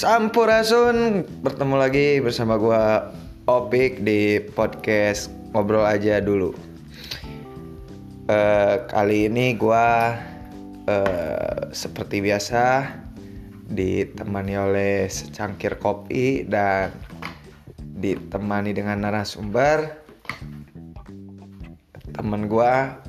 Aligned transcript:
Sampurasun 0.00 1.28
bertemu 1.44 1.76
lagi 1.76 2.24
bersama 2.24 2.56
gua 2.56 3.12
Opik 3.44 4.00
di 4.00 4.40
podcast 4.56 5.28
ngobrol 5.52 5.84
aja 5.84 6.24
dulu. 6.24 6.56
Eh, 8.24 8.74
kali 8.88 9.28
ini 9.28 9.52
gua 9.60 10.16
eh, 10.88 11.68
seperti 11.76 12.24
biasa 12.24 12.96
ditemani 13.68 14.54
oleh 14.56 15.04
secangkir 15.04 15.76
kopi 15.76 16.48
dan 16.48 16.96
ditemani 18.00 18.72
dengan 18.72 19.04
narasumber 19.04 20.00
teman 22.16 22.48
gua 22.48 23.04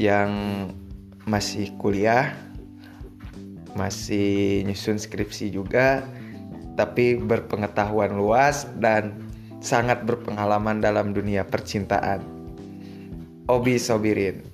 yang 0.00 0.32
masih 1.28 1.76
kuliah 1.76 2.47
masih 3.74 4.62
nyusun 4.64 4.96
skripsi 4.96 5.52
juga 5.52 6.06
tapi 6.78 7.18
berpengetahuan 7.18 8.14
luas 8.14 8.70
dan 8.78 9.18
sangat 9.58 10.06
berpengalaman 10.06 10.78
dalam 10.78 11.10
dunia 11.10 11.42
percintaan 11.42 12.22
Obi 13.50 13.80
Sobirin 13.80 14.44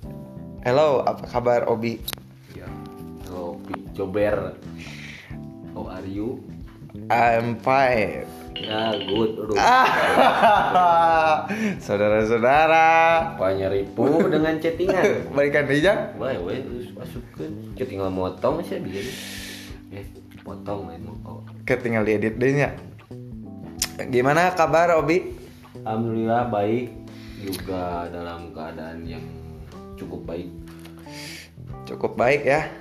Halo 0.65 1.05
apa 1.05 1.29
kabar 1.29 1.69
Obi 1.69 2.01
Ya, 2.57 2.65
halo 3.27 3.61
Pi 3.67 3.85
Cober. 3.93 4.55
How 5.75 5.91
are 5.91 6.07
you? 6.07 6.39
I'm 7.11 7.59
fine 7.61 8.45
Ya, 8.55 8.95
good. 8.95 9.35
Aduh, 9.35 9.59
Saudara-saudara 11.85 12.87
apanya 13.35 13.67
ribu 13.67 14.23
dengan 14.31 14.55
chattingan. 14.63 15.03
Balikan 15.35 15.67
Rijang 15.67 16.15
Baik, 16.15 16.63
terus 16.63 16.87
masukkan. 16.95 17.51
Tinggal 17.75 18.07
motong 18.07 18.63
sih 18.63 18.79
bisa. 18.79 19.03
Eh, 19.91 20.07
potong 20.39 20.87
lain 20.87 21.03
mau. 21.03 21.43
Ketinggal 21.67 22.07
diedit 22.07 22.39
deh 22.39 22.55
nya. 22.55 22.71
Gimana 24.07 24.55
kabar 24.55 24.95
Obi? 25.03 25.35
Alhamdulillah 25.83 26.47
baik 26.47 26.95
juga 27.43 28.07
dalam 28.07 28.55
keadaan 28.55 29.03
yang 29.03 29.23
cukup 29.99 30.23
baik. 30.23 30.47
Cukup 31.83 32.15
baik 32.15 32.47
ya 32.47 32.71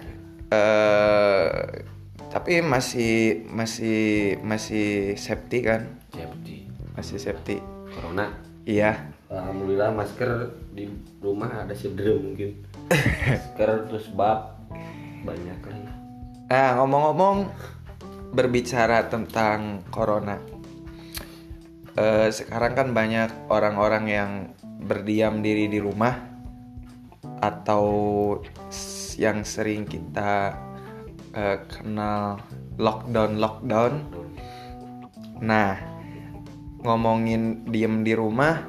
eh 0.55 1.83
Tapi 2.35 2.59
masih 2.67 3.47
masih 3.47 4.35
masih 4.43 5.15
safety 5.15 5.63
kan 5.63 5.87
Safety. 6.11 6.67
Masih 6.99 7.17
safety 7.23 7.63
Corona. 7.95 8.35
Iya 8.67 9.15
Alhamdulillah 9.31 9.95
masker 9.95 10.51
di 10.75 10.91
rumah 11.23 11.63
ada 11.63 11.75
sederhana 11.75 12.19
mungkin. 12.27 12.59
Masker 12.91 13.71
terus 13.87 14.11
bab 14.11 14.59
banyak 15.23 15.59
kan. 15.63 15.79
Nah 16.51 16.71
ngomong-ngomong 16.83 17.55
berbicara 18.35 19.07
tentang 19.07 19.87
corona 19.95 20.43
Eh, 21.95 22.27
Sekarang 22.35 22.75
kan 22.75 22.89
banyak 22.91 23.47
orang-orang 23.47 24.05
yang 24.11 24.31
berdiam 24.83 25.39
diri 25.39 25.71
di 25.71 25.79
rumah 25.79 26.19
Atau 27.39 27.87
yang 29.15 29.47
sering 29.47 29.87
kita 29.87 30.59
eh, 31.35 31.59
kenal 31.67 32.39
lockdown-lockdown 32.79 33.93
Nah 35.43 35.77
ngomongin 36.81 37.67
diem 37.69 38.01
di 38.01 38.15
rumah 38.15 38.63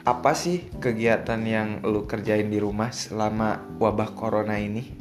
Apa 0.00 0.32
sih 0.32 0.64
kegiatan 0.80 1.40
yang 1.44 1.68
lu 1.84 2.04
kerjain 2.04 2.48
di 2.48 2.56
rumah 2.56 2.88
selama 2.88 3.60
wabah 3.76 4.16
corona 4.16 4.56
ini? 4.56 4.96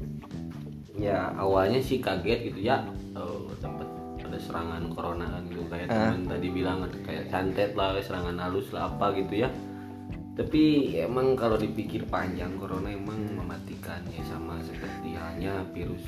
ya 1.00 1.32
awalnya 1.40 1.80
sih 1.80 2.04
kaget 2.04 2.52
gitu 2.52 2.68
ya 2.68 2.84
eh, 3.16 3.40
dapat 3.64 3.88
ada 4.20 4.36
serangan 4.36 4.84
corona 4.92 5.32
kan 5.32 5.48
gitu 5.48 5.64
kayak 5.72 5.88
Ah. 5.88 6.12
teman 6.12 6.28
tadi 6.28 6.48
bilang 6.52 6.84
kayak 7.08 7.32
santet 7.32 7.72
lah 7.72 7.96
serangan 8.04 8.36
halus 8.36 8.68
lah 8.76 8.92
apa 8.92 9.16
gitu 9.16 9.48
ya 9.48 9.50
tapi 10.40 10.62
emang 10.96 11.36
kalau 11.36 11.60
dipikir 11.60 12.08
panjang 12.08 12.56
corona 12.56 12.88
emang 12.88 13.20
mematikan 13.30 14.00
ya 14.08 14.24
sama 14.24 14.56
seperti 14.64 15.12
halnya 15.12 15.68
virus 15.70 16.00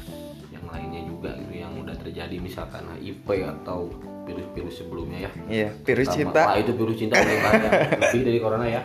yang 0.47 0.63
lainnya 0.65 1.03
juga 1.03 1.35
gitu 1.35 1.51
yang 1.57 1.75
udah 1.75 1.91
terjadi 1.97 2.39
misalkan 2.39 2.87
HIV 2.95 3.27
atau 3.59 3.91
virus-virus 4.23 4.75
sebelumnya 4.77 5.27
ya 5.27 5.31
Iya, 5.51 5.69
virus 5.83 6.07
Sama- 6.07 6.17
cinta. 6.17 6.41
Wah, 6.45 6.55
itu 6.55 6.71
virus 6.71 6.95
cinta 6.95 7.15
bahaya 7.19 7.69
lebih 7.99 8.21
dari 8.23 8.39
corona 8.39 8.65
ya 8.65 8.81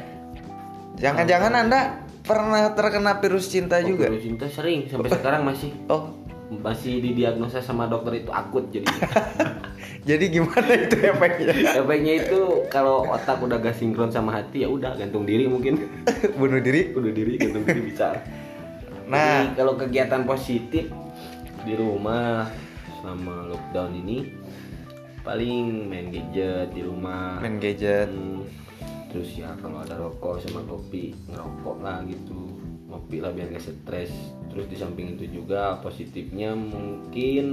Jangan-jangan 0.97 1.53
Anda 1.55 1.81
pernah 2.21 2.75
terkena 2.75 3.13
virus 3.23 3.47
cinta 3.47 3.79
Oh, 3.79 3.87
juga? 3.87 4.11
virus 4.11 4.25
cinta 4.27 4.47
sering 4.51 4.91
sampai 4.91 5.11
sekarang 5.13 5.47
masih 5.47 5.71
Oh, 5.87 6.11
masih 6.47 7.03
didiagnosa 7.03 7.59
sama 7.59 7.91
dokter 7.91 8.23
itu 8.23 8.31
akut 8.31 8.71
jadi 8.71 8.87
jadi 10.09 10.25
gimana 10.31 10.73
itu 10.79 10.97
efeknya? 11.03 11.55
efeknya 11.83 12.13
itu 12.23 12.41
kalau 12.71 13.03
otak 13.11 13.43
udah 13.43 13.59
gak 13.59 13.75
sinkron 13.75 14.15
sama 14.15 14.31
hati 14.31 14.63
ya 14.63 14.69
udah 14.71 14.95
gantung 14.95 15.27
diri 15.27 15.51
mungkin 15.51 15.83
Bunuh 16.39 16.63
diri? 16.63 16.95
bunuh 16.95 17.11
diri 17.11 17.35
gantung 17.35 17.67
diri 17.67 17.91
bisa 17.91 18.15
Nah. 19.07 19.47
Jadi, 19.47 19.55
kalau 19.55 19.79
kegiatan 19.79 20.23
positif 20.27 20.91
di 21.63 21.75
rumah 21.79 22.51
selama 22.99 23.55
lockdown 23.55 23.95
ini 24.03 24.35
paling 25.23 25.87
main 25.87 26.11
gadget 26.11 26.75
di 26.75 26.83
rumah 26.83 27.39
Main 27.43 27.63
gadget. 27.63 28.11
Hmm, 28.11 28.47
terus 29.11 29.31
ya 29.39 29.55
kalau 29.63 29.83
ada 29.83 29.95
rokok 29.99 30.43
sama 30.43 30.63
kopi 30.67 31.15
ngerokok 31.31 31.77
lah 31.83 32.03
gitu 32.07 32.59
ngopi 32.87 33.23
lah 33.23 33.31
biar 33.35 33.51
gak 33.55 33.63
stres 33.63 34.11
terus 34.57 34.67
di 34.67 34.77
samping 34.77 35.07
itu 35.13 35.29
juga 35.31 35.77
positifnya 35.79 36.57
mungkin 36.57 37.47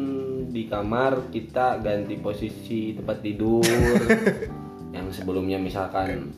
di 0.50 0.66
kamar 0.66 1.28
kita 1.30 1.78
ganti 1.78 2.16
posisi 2.16 2.96
tempat 2.96 3.20
tidur 3.20 3.60
yang 4.96 5.12
sebelumnya 5.12 5.60
misalkan 5.60 6.32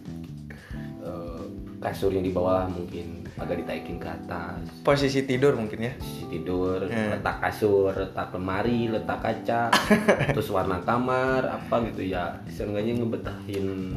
eh, 0.99 1.43
kasurnya 1.77 2.19
di 2.19 2.33
bawah 2.33 2.65
mungkin 2.65 3.21
agak 3.35 3.61
ditaikin 3.61 3.99
ke 3.99 4.07
atas 4.07 4.63
Posisi 4.79 5.21
tidur 5.21 5.53
mungkin 5.53 5.79
ya? 5.81 5.93
posisi 5.99 6.23
tidur 6.31 6.79
Hmm. 6.87 7.11
letak 7.13 7.43
kasur 7.43 7.91
letak 7.91 8.31
lemari 8.31 8.87
letak 8.87 9.19
kaca 9.19 9.61
terus 10.33 10.49
warna 10.49 10.79
kamar 10.81 11.43
apa 11.45 11.83
gitu 11.85 12.09
ya 12.09 12.39
seenggaknya 12.47 12.97
ngebetahin 12.97 13.93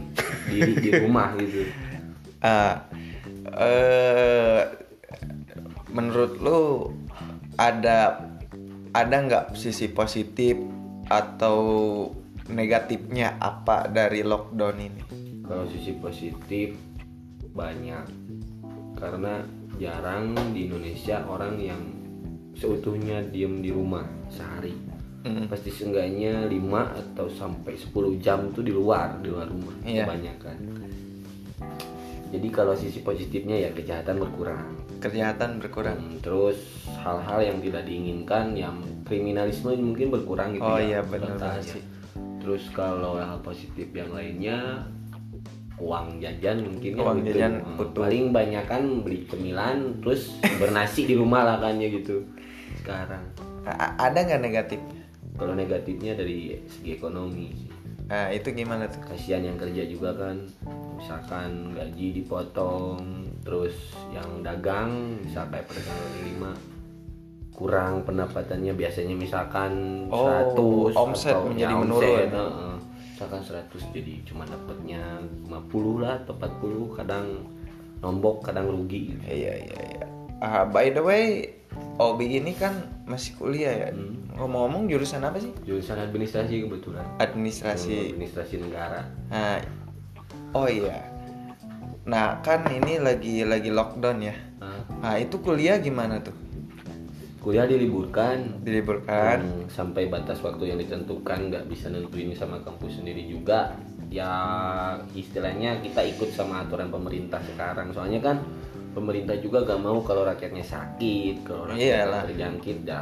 diri 0.51 0.75
di 0.77 0.91
rumah 0.99 1.33
gitu 1.39 1.65
Ah, 2.39 2.87
eh, 3.51 4.63
menurut 5.91 6.33
lu 6.39 6.61
ada 7.57 8.29
ada 8.93 9.17
nggak 9.19 9.45
sisi 9.55 9.89
positif 9.89 10.57
atau 11.09 11.59
negatifnya 12.49 13.37
apa 13.37 13.89
dari 13.89 14.25
lockdown 14.25 14.77
ini? 14.79 15.03
kalau 15.45 15.65
sisi 15.65 15.97
positif 15.97 16.77
banyak 17.53 18.05
karena 18.95 19.41
jarang 19.77 20.37
di 20.53 20.69
Indonesia 20.69 21.25
orang 21.25 21.57
yang 21.57 21.81
seutuhnya 22.53 23.25
diem 23.25 23.63
di 23.63 23.71
rumah 23.71 24.05
sehari 24.29 24.75
Mm. 25.19 25.51
pasti 25.51 25.75
seenggaknya 25.75 26.47
5 26.47 26.95
atau 26.95 27.27
sampai 27.27 27.75
10 27.75 28.23
jam 28.23 28.55
tuh 28.55 28.63
di 28.63 28.71
luar 28.71 29.19
di 29.19 29.27
luar 29.35 29.51
rumah 29.51 29.75
Iya. 29.83 30.07
kebanyakan 30.07 30.57
jadi 32.31 32.49
kalau 32.55 32.79
sisi 32.79 33.03
positifnya 33.03 33.59
ya 33.59 33.75
kejahatan 33.75 34.23
berkurang 34.23 34.78
Kejahatan 34.99 35.59
berkurang. 35.59 35.95
Hmm, 35.97 36.19
terus 36.19 36.59
hal-hal 36.99 37.41
yang 37.41 37.59
tidak 37.61 37.83
diinginkan 37.85 38.53
yang 38.53 38.77
kriminalisme 39.03 39.71
mungkin 39.75 40.11
berkurang 40.11 40.53
gitu 40.53 40.65
Oh 40.65 40.77
ya 40.77 40.99
iya, 40.99 41.01
benar 41.01 41.39
sih. 41.63 41.81
terus 42.39 42.67
kalau 42.71 43.15
hal 43.15 43.39
positif 43.39 43.87
yang 43.91 44.09
lainnya 44.09 44.83
uang 45.77 46.19
jajan 46.19 46.65
mungkin 46.65 46.91
ya 46.93 47.01
Uang 47.01 47.19
gitu. 47.23 47.37
jajan 47.37 47.53
utuh. 47.77 48.03
paling 48.03 48.25
banyak 48.31 48.65
kan 48.65 48.83
beli 49.01 49.23
cemilan 49.25 50.01
terus 50.01 50.35
bernasi 50.57 51.05
di 51.05 51.15
rumah 51.15 51.45
lah 51.45 51.57
kan 51.61 51.77
ya 51.77 51.87
gitu 51.89 52.25
sekarang 52.79 53.23
A- 53.63 53.95
ada 54.01 54.19
nggak 54.19 54.43
negatifnya? 54.43 54.97
kalau 55.37 55.55
negatifnya 55.55 56.13
dari 56.15 56.59
segi 56.67 56.91
ekonomi 56.93 57.71
Nah, 58.09 58.33
itu 58.33 58.49
gimana 58.51 58.89
tuh? 58.89 59.05
kasihan 59.05 59.45
yang 59.45 59.61
kerja 59.61 59.85
juga 59.85 60.17
kan 60.17 60.41
misalkan 60.97 61.77
gaji 61.77 62.17
dipotong 62.17 63.28
terus 63.41 63.75
yang 64.11 64.41
dagang 64.41 64.91
misalkan 65.21 65.51
kayak 65.55 65.67
pedagang 65.67 65.99
kaki 65.99 66.21
lima 66.27 66.53
kurang 67.51 68.03
pendapatannya 68.03 68.73
biasanya 68.73 69.15
misalkan 69.15 69.73
Oh, 70.09 70.95
100 70.95 70.95
omset 70.95 71.35
atau 71.35 71.51
menjadi 71.51 71.75
ya, 71.75 71.79
menurun. 71.79 72.03
omset, 72.07 72.29
heeh. 72.31 72.75
misalkan 73.11 73.41
100 73.43 73.67
jadi 73.91 74.15
cuma 74.25 74.43
dapatnya 74.45 75.03
50 75.43 75.99
lah 75.99 76.15
atau 76.19 76.35
40 76.35 76.95
kadang 76.95 77.27
nombok 77.99 78.47
kadang 78.47 78.71
rugi 78.71 79.11
gitu. 79.11 79.23
Iya 79.27 79.53
iya 79.59 79.79
iya. 79.91 80.07
Ah, 80.39 80.63
by 80.63 80.87
the 80.89 81.03
way, 81.03 81.51
Obi 81.99 82.39
ini 82.39 82.55
kan 82.55 82.79
masih 83.05 83.35
kuliah 83.35 83.75
ya. 83.75 83.91
Hmm. 83.91 84.39
Ngomong-ngomong 84.39 84.87
jurusan 84.87 85.19
apa 85.21 85.35
sih? 85.37 85.51
jurusan 85.67 85.99
administrasi 85.99 86.63
kebetulan 86.63 87.03
Administrasi. 87.19 88.15
administrasi 88.15 88.63
negara 88.63 89.03
Nah, 89.27 89.59
oh 90.55 90.71
iya. 90.71 91.03
Nah 92.09 92.41
kan 92.41 92.65
ini 92.67 92.97
lagi 92.99 93.45
lagi 93.45 93.69
lockdown 93.69 94.19
ya. 94.25 94.35
Nah, 94.59 94.81
Nah 94.99 95.15
itu 95.21 95.37
kuliah 95.39 95.77
gimana 95.79 96.19
tuh? 96.19 96.35
kuliah 97.39 97.65
diliburkan 97.65 98.61
diliburkan 98.67 99.39
Hmm, 99.41 99.65
sampai 99.71 100.11
batas 100.11 100.43
waktu 100.43 100.69
yang 100.69 100.79
ditentukan 100.83 101.49
nggak 101.49 101.65
bisa 101.71 101.87
nentuin 101.89 102.35
sama 102.35 102.61
kampus 102.61 102.99
sendiri 103.01 103.25
juga 103.25 103.73
ya 104.11 104.29
istilahnya 105.15 105.79
kita 105.81 106.03
ikut 106.13 106.35
sama 106.35 106.67
aturan 106.67 106.91
pemerintah 106.91 107.39
sekarang 107.47 107.95
soalnya 107.95 108.21
kan 108.21 108.43
pemerintah 108.93 109.39
juga 109.39 109.65
gak 109.65 109.81
mau 109.81 110.03
kalau 110.03 110.27
rakyatnya 110.27 110.61
sakit 110.61 111.47
kalau 111.47 111.71
rakyatnya 111.71 111.89
Iyalah. 112.05 112.23
terjangkit 112.27 112.79
ya 112.85 113.01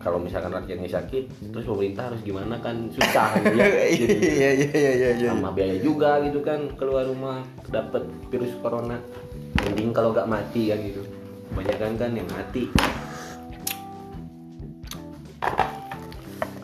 kalau 0.00 0.16
misalkan 0.16 0.48
rakyatnya 0.48 0.88
sakit 0.88 1.24
terus 1.52 1.64
pemerintah 1.68 2.08
harus 2.08 2.24
gimana 2.24 2.56
kan? 2.64 2.88
Susah 2.88 3.36
gitu 3.44 3.60
ya 3.60 3.68
Jadi, 3.92 4.14
iya 4.16 4.50
iya 4.56 4.68
iya 4.72 4.92
iya 4.96 5.10
iya 5.12 5.28
sama 5.28 5.52
biaya 5.52 5.76
juga 5.76 6.24
gitu 6.24 6.40
kan 6.40 6.72
keluar 6.80 7.04
rumah 7.04 7.44
dapat 7.68 8.08
virus 8.32 8.56
corona. 8.64 8.96
Mending 9.60 9.92
kalau 9.92 10.16
gak 10.16 10.24
mati 10.24 10.72
kan 10.72 10.80
gitu. 10.80 11.04
Kebanyakan 11.52 11.92
kan 12.00 12.10
yang 12.16 12.28
mati. 12.32 12.64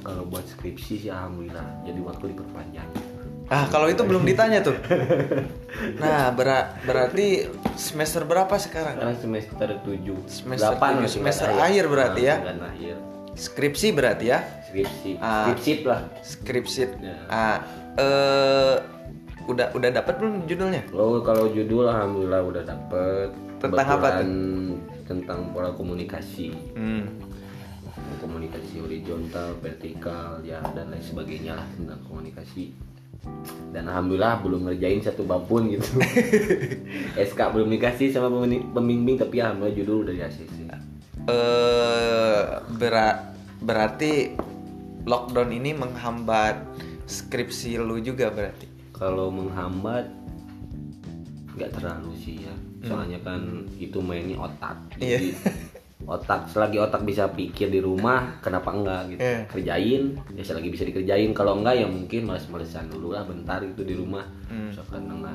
Kalau 0.00 0.22
buat 0.32 0.46
skripsi 0.48 1.04
sih 1.04 1.10
alhamdulillah. 1.12 1.84
Jadi 1.84 2.00
waktu 2.00 2.24
diperpanjang. 2.32 2.88
Ah 3.46 3.68
kalau 3.68 3.86
itu 3.86 4.00
belum 4.00 4.24
ditanya 4.24 4.64
tuh. 4.64 4.80
Nah 6.00 6.32
bera- 6.32 6.72
berarti 6.82 7.46
semester 7.76 8.24
berapa 8.24 8.56
sekarang? 8.56 8.96
Sekarang 8.96 9.18
semester 9.20 9.68
7 9.84 10.24
Semester 10.24 10.72
tujuh, 10.72 11.06
semester 11.06 11.52
akhir 11.52 11.84
berarti 11.86 12.22
ya? 12.26 12.36
akhir 12.42 13.15
skripsi 13.36 13.92
berarti 13.92 14.24
ya 14.26 14.40
skripsi 14.66 15.10
Ah. 15.20 15.52
skripsi 15.52 15.72
lah 15.84 16.00
skripsi 16.24 16.82
Ya. 16.98 17.16
ah 17.28 17.58
eh 17.94 18.74
udah 19.46 19.70
udah 19.72 19.90
dapat 19.94 20.18
belum 20.18 20.48
judulnya 20.50 20.82
Oh 20.90 21.22
kalau 21.22 21.46
judul 21.54 21.86
alhamdulillah 21.86 22.42
udah 22.42 22.62
dapet 22.66 23.28
Tentang 23.56 23.86
apa 23.86 24.08
Kebetulan 24.20 24.30
tentang 25.06 25.40
pola 25.54 25.70
komunikasi 25.70 26.50
hmm. 26.74 27.04
komunikasi 28.18 28.82
horizontal, 28.82 29.54
vertikal, 29.62 30.42
ya 30.42 30.58
dan 30.74 30.90
lain 30.90 31.00
sebagainya 31.00 31.54
lah 31.54 31.66
tentang 31.78 32.00
komunikasi. 32.04 32.74
Dan 33.70 33.86
alhamdulillah 33.86 34.42
belum 34.42 34.66
ngerjain 34.66 34.98
satu 34.98 35.22
bab 35.22 35.46
pun 35.46 35.70
gitu. 35.70 35.86
SK 37.30 37.40
belum 37.54 37.70
dikasih 37.70 38.10
sama 38.10 38.28
pembimbing 38.72 39.14
tapi 39.16 39.38
alhamdulillah 39.38 39.76
judul 39.78 39.96
udah 40.06 40.14
di 40.14 40.22
ACC. 40.22 40.56
Eh 41.26 42.42
berat 42.72 43.18
berarti 43.58 44.34
lockdown 45.02 45.50
ini 45.52 45.70
menghambat 45.72 46.56
skripsi 47.04 47.78
lu 47.78 47.98
juga 47.98 48.30
berarti 48.30 48.66
Kalau 48.90 49.28
menghambat 49.28 50.08
nggak 51.52 51.70
terlalu 51.72 52.12
sih 52.16 52.36
ya. 52.42 52.54
Soalnya 52.82 53.20
kan 53.20 53.40
itu 53.76 53.98
mainnya 53.98 54.40
otak. 54.40 54.76
Jadi 54.94 55.32
otak 56.06 56.46
selagi 56.46 56.78
otak 56.78 57.02
bisa 57.02 57.26
pikir 57.26 57.66
di 57.66 57.80
rumah 57.80 58.38
kenapa 58.38 58.70
enggak 58.70 59.10
gitu 59.10 59.18
Iya. 59.18 59.38
kerjain 59.48 60.02
ya 60.30 60.42
selagi 60.44 60.68
bisa 60.70 60.84
dikerjain 60.84 61.32
kalau 61.32 61.58
enggak 61.58 61.76
ya 61.76 61.88
mungkin 61.88 62.24
males-malesan 62.24 62.86
dulu 62.88 63.10
lah 63.10 63.26
bentar 63.26 63.58
itu 63.60 63.82
di 63.82 63.96
rumah 63.96 64.22
Hmm. 64.46 64.70
misalkan 64.70 65.02
dengan 65.02 65.34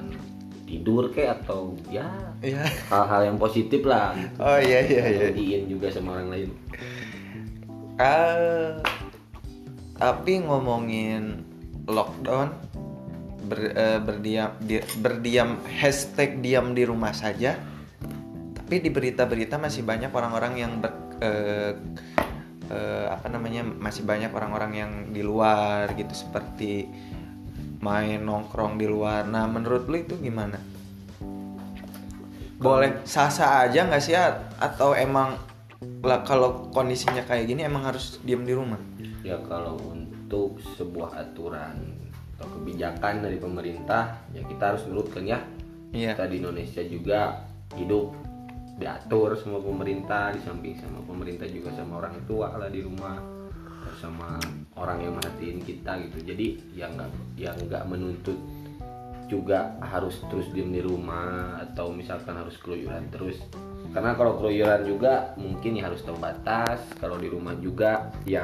tidur 0.72 1.12
kayak 1.12 1.44
atau 1.44 1.76
ya 1.92 2.08
Iya. 2.40 2.64
hal-hal 2.88 3.22
yang 3.28 3.38
positif 3.38 3.84
lah 3.84 4.16
gitu. 4.16 4.40
Oh 4.40 4.56
iya 4.58 4.80
iya 4.82 5.04
iya. 5.06 5.20
Bagiin 5.30 5.64
juga 5.68 5.92
sama 5.92 6.16
orang 6.16 6.30
lain 6.32 6.50
Ah, 8.00 8.82
tapi 9.96 10.42
ngomongin 10.42 11.46
lockdown 11.86 12.50
ber- 13.46 13.76
eh, 13.76 14.00
berdiam 14.00 14.56
di- 14.58 14.82
berdiam 14.98 15.62
hashtag 15.70 16.42
diam 16.42 16.74
di 16.74 16.82
rumah 16.82 17.14
saja. 17.14 17.60
Tapi 18.56 18.80
di 18.80 18.90
berita-berita 18.90 19.60
masih 19.60 19.84
banyak 19.84 20.10
orang-orang 20.10 20.54
yang 20.58 20.72
ber, 20.80 20.92
eh, 21.20 21.72
eh, 22.72 23.06
apa 23.06 23.28
namanya 23.28 23.62
masih 23.62 24.02
banyak 24.02 24.32
orang-orang 24.32 24.72
yang 24.74 24.92
di 25.12 25.22
luar 25.22 25.92
gitu 25.94 26.16
seperti 26.16 26.88
main 27.82 28.22
nongkrong 28.22 28.78
di 28.78 28.86
luar. 28.86 29.26
Nah 29.26 29.50
menurut 29.50 29.90
lu 29.90 29.98
itu 29.98 30.16
gimana? 30.18 30.58
Boleh 32.62 33.02
sah-sah 33.04 33.66
aja 33.66 33.90
nggak 33.90 34.02
sih 34.02 34.14
At? 34.14 34.54
atau 34.62 34.94
emang 34.94 35.34
lah 36.06 36.22
kalau 36.22 36.70
kondisinya 36.70 37.26
kayak 37.26 37.50
gini 37.50 37.66
emang 37.66 37.90
harus 37.90 38.22
diem 38.22 38.46
di 38.46 38.54
rumah? 38.54 38.78
ya 39.22 39.38
kalau 39.46 39.78
untuk 39.94 40.58
sebuah 40.78 41.14
aturan 41.14 41.78
atau 42.38 42.48
kebijakan 42.58 43.22
dari 43.22 43.38
pemerintah 43.38 44.18
ya 44.34 44.42
kita 44.42 44.74
harus 44.74 44.90
nurutkan 44.90 45.30
ya 45.30 45.38
Iya. 45.94 46.18
kita 46.18 46.26
di 46.26 46.36
Indonesia 46.42 46.82
juga 46.82 47.46
hidup 47.78 48.18
diatur 48.82 49.38
sama 49.38 49.62
pemerintah 49.62 50.34
di 50.34 50.42
samping 50.42 50.74
sama 50.82 51.06
pemerintah 51.06 51.46
juga 51.46 51.70
sama 51.78 52.02
orang 52.02 52.18
tua 52.26 52.50
lah 52.58 52.70
di 52.74 52.82
rumah 52.82 53.22
sama 54.02 54.42
orang 54.74 55.06
yang 55.06 55.14
merhatiin 55.22 55.62
kita 55.62 56.02
gitu. 56.10 56.34
Jadi 56.34 56.46
ya 56.74 56.90
nggak 56.90 57.10
yang 57.38 57.58
nggak 57.70 57.86
menuntut 57.86 58.38
juga 59.30 59.78
harus 59.80 60.20
terus 60.28 60.50
diem 60.52 60.74
di 60.74 60.82
rumah 60.84 61.62
atau 61.64 61.94
misalkan 61.94 62.34
harus 62.36 62.58
keluyuran 62.58 63.06
terus. 63.14 63.38
Karena 63.94 64.18
kalau 64.18 64.42
keluyuran 64.42 64.82
juga 64.84 65.38
mungkin 65.38 65.78
ya 65.78 65.88
harus 65.88 66.02
tahu 66.02 66.18
batas 66.18 66.82
kalau 66.98 67.22
di 67.22 67.30
rumah 67.30 67.54
juga 67.62 68.10
ya 68.26 68.44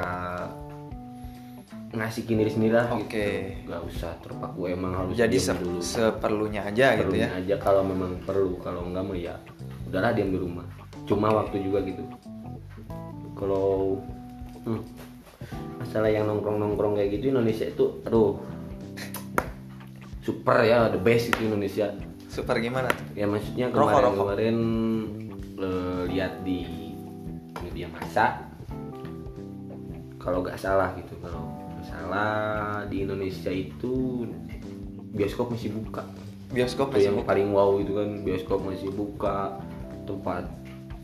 ngasih 1.88 2.28
diri 2.28 2.52
sendiri 2.52 2.74
lah 2.76 2.88
Oke. 2.92 3.00
gitu 3.00 3.64
nggak 3.64 3.82
usah 3.88 4.12
terpaku 4.20 4.68
emang 4.68 4.92
harus 4.92 5.16
Jadi 5.16 5.40
se- 5.40 5.56
dulu 5.56 5.80
seperlunya 5.80 6.68
aja 6.68 7.00
gitu 7.00 7.08
Perlunya 7.16 7.28
ya. 7.32 7.40
aja 7.40 7.54
kalau 7.64 7.80
memang 7.80 8.20
perlu 8.28 8.60
kalau 8.60 8.84
enggak 8.84 9.08
mah 9.08 9.16
ya 9.16 9.34
udahlah 9.88 10.12
diam 10.12 10.28
di 10.28 10.38
rumah. 10.40 10.68
Cuma 11.08 11.32
waktu 11.32 11.64
juga 11.64 11.80
gitu. 11.88 12.04
Kalau 13.32 13.96
hmm, 14.68 14.82
masalah 15.78 16.10
yang 16.10 16.26
nongkrong 16.26 16.58
nongkrong 16.58 16.98
kayak 16.98 17.18
gitu 17.18 17.30
Indonesia 17.32 17.66
itu 17.70 17.84
aduh 18.04 18.36
super 20.20 20.60
ya 20.66 20.92
the 20.92 21.00
best 21.00 21.32
itu 21.32 21.48
Indonesia 21.48 21.88
Super 22.28 22.60
gimana 22.60 22.92
tuh? 22.92 23.16
ya 23.16 23.24
maksudnya 23.24 23.72
kemarin 23.72 24.04
rokok. 24.04 24.16
kemarin 24.20 24.56
eh, 25.56 26.02
lihat 26.12 26.32
di 26.44 26.60
media 27.64 27.88
massa 27.88 28.44
kalau 30.20 30.44
nggak 30.44 30.60
salah 30.60 30.92
gitu 31.00 31.16
kalau 31.24 31.48
nggak 31.72 31.86
salah 31.88 32.84
di 32.86 33.08
Indonesia 33.08 33.48
itu 33.48 34.26
bioskop 35.16 35.48
masih 35.50 35.72
buka 35.72 36.04
Bioskop 36.48 36.92
itu 36.92 36.96
masih 36.96 37.06
yang 37.12 37.18
buka. 37.20 37.28
paling 37.32 37.48
wow 37.52 37.70
itu 37.80 37.92
kan 37.96 38.08
bioskop 38.24 38.60
masih 38.64 38.90
buka 38.92 39.36
tempat 40.04 40.44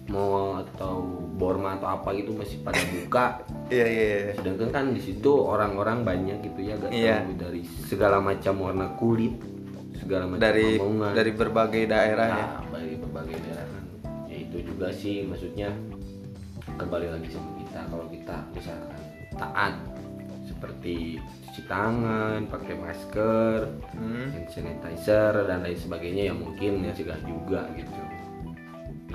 mall 0.07 0.61
atau 0.61 1.01
borma 1.35 1.75
atau 1.75 1.89
apa 1.91 2.13
gitu 2.13 2.33
masih 2.33 2.61
pada 2.61 2.77
buka 2.85 3.41
Iya 3.67 3.87
iya 3.87 4.05
iya. 4.05 4.33
sedangkan 4.35 4.69
kan 4.71 4.85
di 4.91 5.01
situ 5.01 5.33
orang-orang 5.33 6.03
banyak 6.03 6.39
gitu 6.43 6.61
ya 6.61 6.77
gak 6.77 6.93
Iya. 6.93 7.17
tahu 7.21 7.33
dari 7.39 7.61
segala 7.83 8.21
macam 8.21 8.55
warna 8.59 8.87
kulit 8.95 9.33
segala 9.97 10.25
macam 10.27 10.43
Dari 10.43 10.77
omongan 10.77 11.13
dari 11.13 11.33
berbagai 11.33 11.83
daerah 11.87 12.29
ya. 12.29 12.37
Nah, 12.37 12.63
dari 12.71 12.95
berbagai 12.95 13.37
daerah 13.39 13.67
kan 13.67 13.85
ya 14.27 14.37
itu 14.39 14.57
juga 14.63 14.89
sih 14.91 15.25
maksudnya 15.25 15.71
kembali 16.71 17.09
lagi 17.09 17.29
sama 17.31 17.51
kita 17.57 17.81
kalau 17.89 18.07
kita 18.09 18.37
misalkan 18.53 19.01
taat 19.33 19.75
seperti 20.45 21.17
cuci 21.49 21.63
tangan 21.65 22.45
pakai 22.45 22.75
masker 22.77 23.59
Hmm. 23.95 24.29
hand 24.29 24.49
sanitizer 24.49 25.33
dan 25.47 25.63
lain 25.63 25.77
sebagainya 25.77 26.29
ya 26.29 26.35
mungkin 26.35 26.83
ya 26.83 26.93
juga 26.93 27.17
gitu 27.73 27.91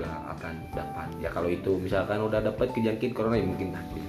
nggak 0.00 0.18
akan 0.40 0.54
dapat 0.72 1.08
ya 1.20 1.28
kalau 1.28 1.48
itu 1.52 1.76
misalkan 1.76 2.24
udah 2.24 2.40
dapat 2.40 2.72
kejangkit 2.72 3.12
corona 3.12 3.36
ya 3.36 3.44
mungkin 3.44 3.76
takdir 3.76 4.04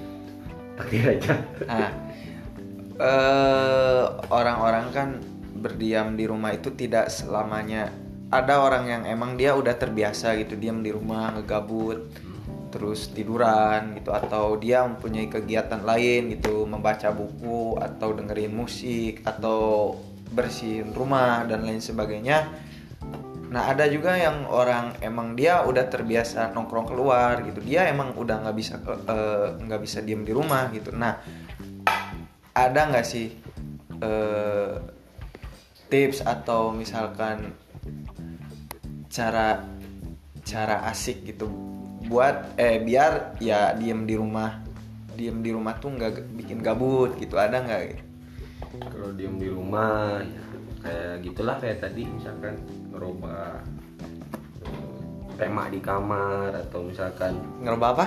takdir 0.79 1.05
aja 1.19 1.33
Nah, 1.67 1.89
eh, 2.97 4.03
orang-orang 4.31 4.85
kan 4.95 5.09
berdiam 5.61 6.17
di 6.17 6.25
rumah 6.25 6.57
itu 6.57 6.73
tidak 6.73 7.13
selamanya. 7.13 7.93
Ada 8.31 8.63
orang 8.63 8.83
yang 8.87 9.03
emang 9.05 9.35
dia 9.35 9.53
udah 9.53 9.75
terbiasa 9.75 10.39
gitu 10.39 10.55
diam 10.55 10.79
di 10.79 10.89
rumah 10.95 11.35
ngegabut, 11.35 12.07
terus 12.71 13.11
tiduran 13.11 13.99
gitu 13.99 14.15
atau 14.15 14.55
dia 14.55 14.87
mempunyai 14.87 15.27
kegiatan 15.27 15.83
lain 15.83 16.39
gitu, 16.39 16.63
membaca 16.63 17.11
buku 17.11 17.75
atau 17.77 18.15
dengerin 18.15 18.55
musik 18.55 19.19
atau 19.27 19.99
bersihin 20.31 20.95
rumah 20.95 21.43
dan 21.43 21.67
lain 21.67 21.83
sebagainya. 21.83 22.47
Nah 23.51 23.67
ada 23.67 23.83
juga 23.91 24.15
yang 24.15 24.47
orang 24.47 24.95
emang 25.03 25.35
dia 25.35 25.59
udah 25.67 25.91
terbiasa 25.91 26.55
nongkrong 26.55 26.87
keluar 26.87 27.43
gitu, 27.43 27.59
dia 27.59 27.83
emang 27.91 28.15
udah 28.15 28.47
nggak 28.47 28.55
bisa 28.55 28.79
eh, 28.87 29.47
nggak 29.59 29.81
bisa 29.83 29.99
diem 29.99 30.23
di 30.23 30.31
rumah 30.31 30.71
gitu. 30.71 30.95
Nah 30.95 31.19
ada 32.55 32.81
nggak 32.87 33.03
sih 33.03 33.35
eh, 33.99 34.75
tips 35.91 36.23
atau 36.23 36.71
misalkan 36.71 37.51
cara 39.11 39.67
cara 40.47 40.87
asik 40.87 41.27
gitu 41.27 41.51
buat 42.07 42.55
eh 42.55 42.79
biar 42.79 43.35
ya 43.43 43.75
diem 43.75 44.07
di 44.07 44.15
rumah 44.15 44.63
diem 45.11 45.43
di 45.43 45.51
rumah 45.51 45.75
tuh 45.75 45.91
nggak 45.91 46.39
bikin 46.39 46.63
gabut 46.63 47.19
gitu. 47.19 47.35
Ada 47.35 47.67
nggak? 47.67 47.99
Kalau 48.87 49.11
diem 49.11 49.35
di 49.35 49.51
rumah 49.51 50.23
ya 50.23 50.39
kayak 50.81 51.21
gitulah 51.21 51.55
kayak 51.55 51.77
tadi 51.79 52.03
misalkan 52.03 52.57
ngerubah 52.89 53.61
eh, 54.61 54.97
tema 55.35 55.63
di 55.67 55.79
kamar 55.79 56.49
atau 56.59 56.81
misalkan 56.81 57.33
ngerubah 57.59 57.89
apa 57.91 58.05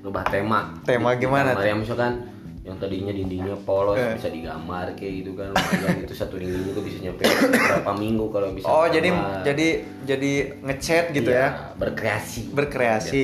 rubah 0.00 0.24
tema 0.24 0.60
Tema 0.82 1.10
Di- 1.10 1.16
di 1.16 1.20
gimana 1.20 1.50
kamar 1.50 1.58
tuh? 1.58 1.66
yang 1.66 1.80
misalkan 1.80 2.12
yang 2.60 2.76
tadinya 2.78 3.10
dindingnya 3.10 3.56
polos 3.60 3.94
Eh. 3.94 4.16
bisa 4.16 4.28
digambar 4.28 4.94
kayak 4.94 5.12
gitu 5.20 5.30
kan 5.34 5.52
lumayan 5.52 6.00
itu 6.00 6.14
satu 6.14 6.34
minggu 6.34 6.60
juga 6.66 6.80
bisa 6.80 6.96
nyampe 6.98 7.22
berapa 7.50 7.92
minggu 7.94 8.24
kalau 8.26 8.48
bisa 8.50 8.64
Oh, 8.64 8.86
jadi 8.86 9.08
gambar. 9.10 9.40
jadi 9.44 9.68
jadi 10.02 10.32
ngecat 10.62 11.04
gitu 11.12 11.28
Iya, 11.28 11.40
ya. 11.40 11.48
berkreasi 11.74 12.40
Berkreasi. 12.50 13.22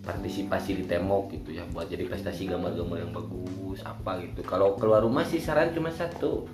partisipasi 0.00 0.70
di 0.74 0.84
temok 0.84 1.32
gitu 1.32 1.48
ya 1.52 1.64
buat 1.66 1.86
jadi 1.86 2.04
prestasi 2.04 2.44
gambar-gambar 2.44 2.98
yang 2.98 3.12
bagus 3.14 3.80
apa 3.82 4.20
gitu 4.20 4.42
kalau 4.42 4.74
keluar 4.74 5.00
rumah 5.00 5.24
sih 5.24 5.38
saran 5.38 5.70
cuma 5.70 5.88
satu 5.88 6.44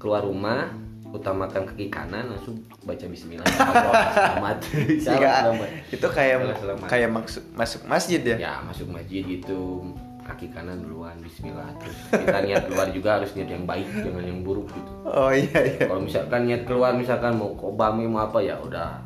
keluar 0.00 0.24
rumah 0.24 0.72
utamakan 1.06 1.66
kaki 1.66 1.86
kanan 1.86 2.30
langsung 2.30 2.56
baca 2.82 3.04
Bismillah 3.04 3.44
selamat 3.50 4.58
Iya, 4.88 5.10
selamat 5.44 5.68
itu 5.90 6.06
kayak 6.08 6.36
selamat. 6.56 6.86
kayak 6.86 7.08
masuk 7.10 7.42
masuk 7.52 7.80
masjid 7.84 8.20
ya. 8.24 8.36
ya 8.38 8.52
masuk 8.62 8.88
masjid 8.88 9.20
gitu 9.20 9.90
kaki 10.22 10.48
kanan 10.48 10.80
duluan 10.80 11.18
Bismillah 11.18 11.66
terus 11.76 11.98
kita 12.08 12.38
niat 12.40 12.62
keluar 12.64 12.88
juga 12.88 13.18
harus 13.18 13.34
niat 13.34 13.50
yang 13.50 13.66
baik 13.66 13.90
jangan 13.92 14.22
yang 14.22 14.40
buruk 14.40 14.70
gitu 14.70 14.92
Oh 15.04 15.28
iya 15.28 15.50
iya. 15.66 15.84
kalau 15.84 16.00
misalkan 16.00 16.46
niat 16.46 16.62
keluar 16.62 16.94
misalkan 16.94 17.34
mau 17.34 17.52
kobami 17.52 18.06
mau 18.06 18.22
apa 18.22 18.38
ya 18.38 18.54
udah 18.56 19.02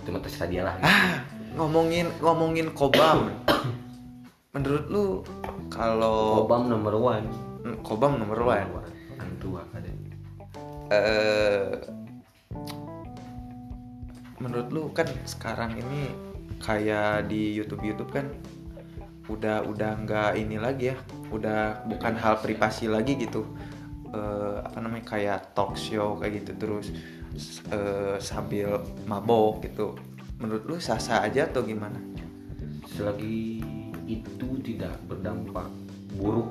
itu 0.00 0.08
mah 0.08 0.18
terserah 0.18 0.48
dia 0.48 0.62
lah 0.64 0.74
gitu. 0.74 0.88
Ah, 0.88 1.14
ngomongin 1.54 2.10
ngomongin 2.18 2.66
kobam. 2.74 3.30
Menurut 4.50 4.84
lu 4.88 5.04
kalau 5.68 6.42
kobam 6.42 6.66
nomor 6.66 6.94
one 6.96 7.28
kobam 7.80 8.18
nomor 8.18 8.42
one 8.42 8.66
tua 8.66 8.82
kadang 8.82 8.91
eh 10.92 11.72
menurut 14.42 14.68
lu 14.74 14.82
kan 14.92 15.08
sekarang 15.24 15.78
ini 15.78 16.12
kayak 16.60 17.30
di 17.30 17.56
YouTube 17.56 17.82
YouTube 17.86 18.10
kan 18.12 18.28
udah 19.30 19.64
udah 19.64 20.02
nggak 20.02 20.30
ini 20.34 20.58
lagi 20.58 20.92
ya 20.92 20.96
udah 21.30 21.86
bukan 21.88 22.14
hal 22.18 22.42
privasi 22.42 22.90
lagi 22.90 23.16
gitu. 23.16 23.46
Eh, 24.12 24.58
apa 24.60 24.76
namanya 24.84 25.16
kayak 25.16 25.56
talk 25.56 25.72
show 25.72 26.20
kayak 26.20 26.44
gitu 26.44 26.52
terus 26.60 26.92
eh, 27.72 28.20
sambil 28.20 28.82
mabok 29.08 29.64
gitu. 29.64 29.96
Menurut 30.36 30.62
lu 30.68 30.76
sah 30.82 31.00
sah 31.00 31.24
aja 31.24 31.48
atau 31.48 31.64
gimana? 31.64 31.96
Selagi 32.92 33.62
itu 34.04 34.48
tidak 34.60 35.00
berdampak 35.08 35.70
buruk 36.18 36.50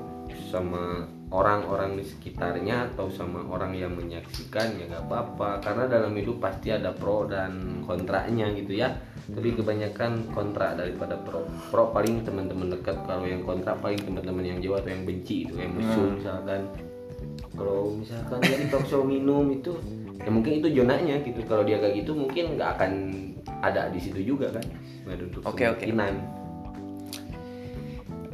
sama 0.50 1.06
orang-orang 1.32 1.96
di 1.96 2.04
sekitarnya 2.04 2.92
atau 2.92 3.08
sama 3.08 3.40
orang 3.48 3.72
yang 3.72 3.96
menyaksikan 3.96 4.76
ya 4.76 4.84
nggak 4.84 5.08
apa-apa. 5.08 5.64
Karena 5.64 5.88
dalam 5.88 6.12
hidup 6.12 6.44
pasti 6.44 6.68
ada 6.68 6.92
pro 6.92 7.24
dan 7.24 7.80
kontraknya 7.88 8.52
gitu 8.52 8.76
ya. 8.76 8.92
Tapi 9.32 9.56
kebanyakan 9.56 10.28
kontra 10.36 10.76
daripada 10.76 11.16
pro. 11.16 11.48
Pro 11.72 11.88
paling 11.90 12.20
teman-teman 12.22 12.76
dekat 12.76 13.00
kalau 13.08 13.24
yang 13.24 13.40
kontra 13.48 13.72
paling 13.80 13.98
teman-teman 14.04 14.44
yang 14.44 14.58
jauh 14.60 14.76
atau 14.76 14.92
yang 14.92 15.08
benci 15.08 15.48
itu 15.48 15.56
yang 15.56 15.72
musuh 15.72 16.06
misalkan. 16.20 16.60
Kalau 17.56 17.96
misalkan 17.96 18.38
dia 18.44 18.56
di 18.60 18.68
talk 18.68 18.84
show 18.84 19.00
minum 19.00 19.48
itu 19.48 19.72
ya 20.20 20.28
mungkin 20.28 20.60
itu 20.60 20.68
zonanya 20.68 21.16
gitu. 21.24 21.40
Kalau 21.48 21.64
dia 21.64 21.80
kayak 21.80 22.04
gitu 22.04 22.12
mungkin 22.12 22.60
nggak 22.60 22.70
akan 22.76 22.92
ada 23.64 23.88
di 23.88 23.98
situ 23.98 24.20
juga 24.20 24.52
kan. 24.52 24.64
Nggak 25.08 25.16
ada 25.16 25.24
untuk 25.32 25.40
Oke, 25.48 25.64
oke. 25.64 25.80
kemungkinan. 25.80 26.14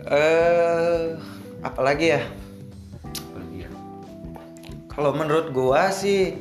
eh 0.08 1.20
apalagi 1.60 2.16
ya 2.16 2.20
Apalagi 2.22 2.32
ya. 2.32 2.37
Kalau 4.98 5.14
menurut 5.14 5.54
gua 5.54 5.94
sih 5.94 6.34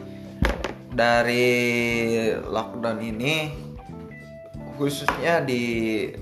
dari 0.89 1.45
lockdown 2.41 2.97
ini 3.05 3.53
khususnya 4.81 5.45
di 5.45 5.61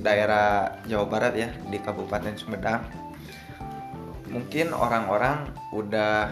daerah 0.04 0.84
Jawa 0.84 1.08
Barat 1.08 1.32
ya 1.40 1.48
di 1.72 1.80
Kabupaten 1.80 2.36
Sumedang 2.36 2.84
mungkin 4.28 4.76
orang-orang 4.76 5.48
udah 5.72 6.28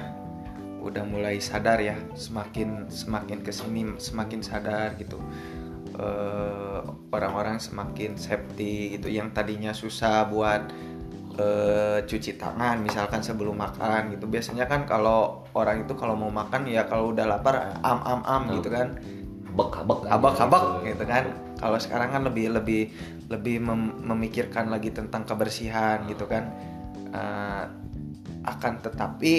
udah 0.83 1.07
mulai 1.07 1.39
sadar 1.39 1.79
ya 1.79 1.95
semakin 2.19 2.91
semakin 2.91 3.39
ke 3.39 3.55
sini 3.55 3.95
semakin 3.95 4.43
sadar 4.43 4.99
gitu. 4.99 5.23
Eh, 5.95 6.83
orang-orang 7.15 7.63
semakin 7.63 8.19
safety 8.19 8.99
gitu 8.99 9.07
yang 9.07 9.31
tadinya 9.31 9.71
susah 9.71 10.27
buat 10.27 10.67
eh, 11.33 11.99
cuci 12.05 12.37
tangan 12.37 12.77
misalkan 12.79 13.21
sebelum 13.21 13.57
makan 13.57 14.13
gitu. 14.13 14.25
Biasanya 14.29 14.69
kan 14.69 14.85
kalau 14.85 15.45
orang 15.53 15.85
itu 15.85 15.93
kalau 15.97 16.13
mau 16.13 16.29
makan 16.29 16.69
ya 16.69 16.85
kalau 16.85 17.09
udah 17.13 17.25
lapar 17.25 17.79
am 17.81 17.99
am 18.05 18.21
am 18.23 18.43
gitu 18.59 18.69
kan. 18.69 18.97
Abek 19.53 19.85
abek 19.85 19.99
abak 20.09 20.33
abak 20.41 20.63
gitu 20.85 21.03
kan. 21.05 21.23
Kalau 21.57 21.77
sekarang 21.77 22.09
kan 22.11 22.21
lebih 22.25 22.53
lebih 22.53 22.81
lebih 23.29 23.61
mem- 23.61 24.01
memikirkan 24.03 24.67
lagi 24.69 24.89
tentang 24.91 25.23
kebersihan 25.23 26.05
gitu 26.09 26.25
kan. 26.25 26.49
Eh, 27.13 27.63
akan 28.43 28.73
tetapi 28.83 29.35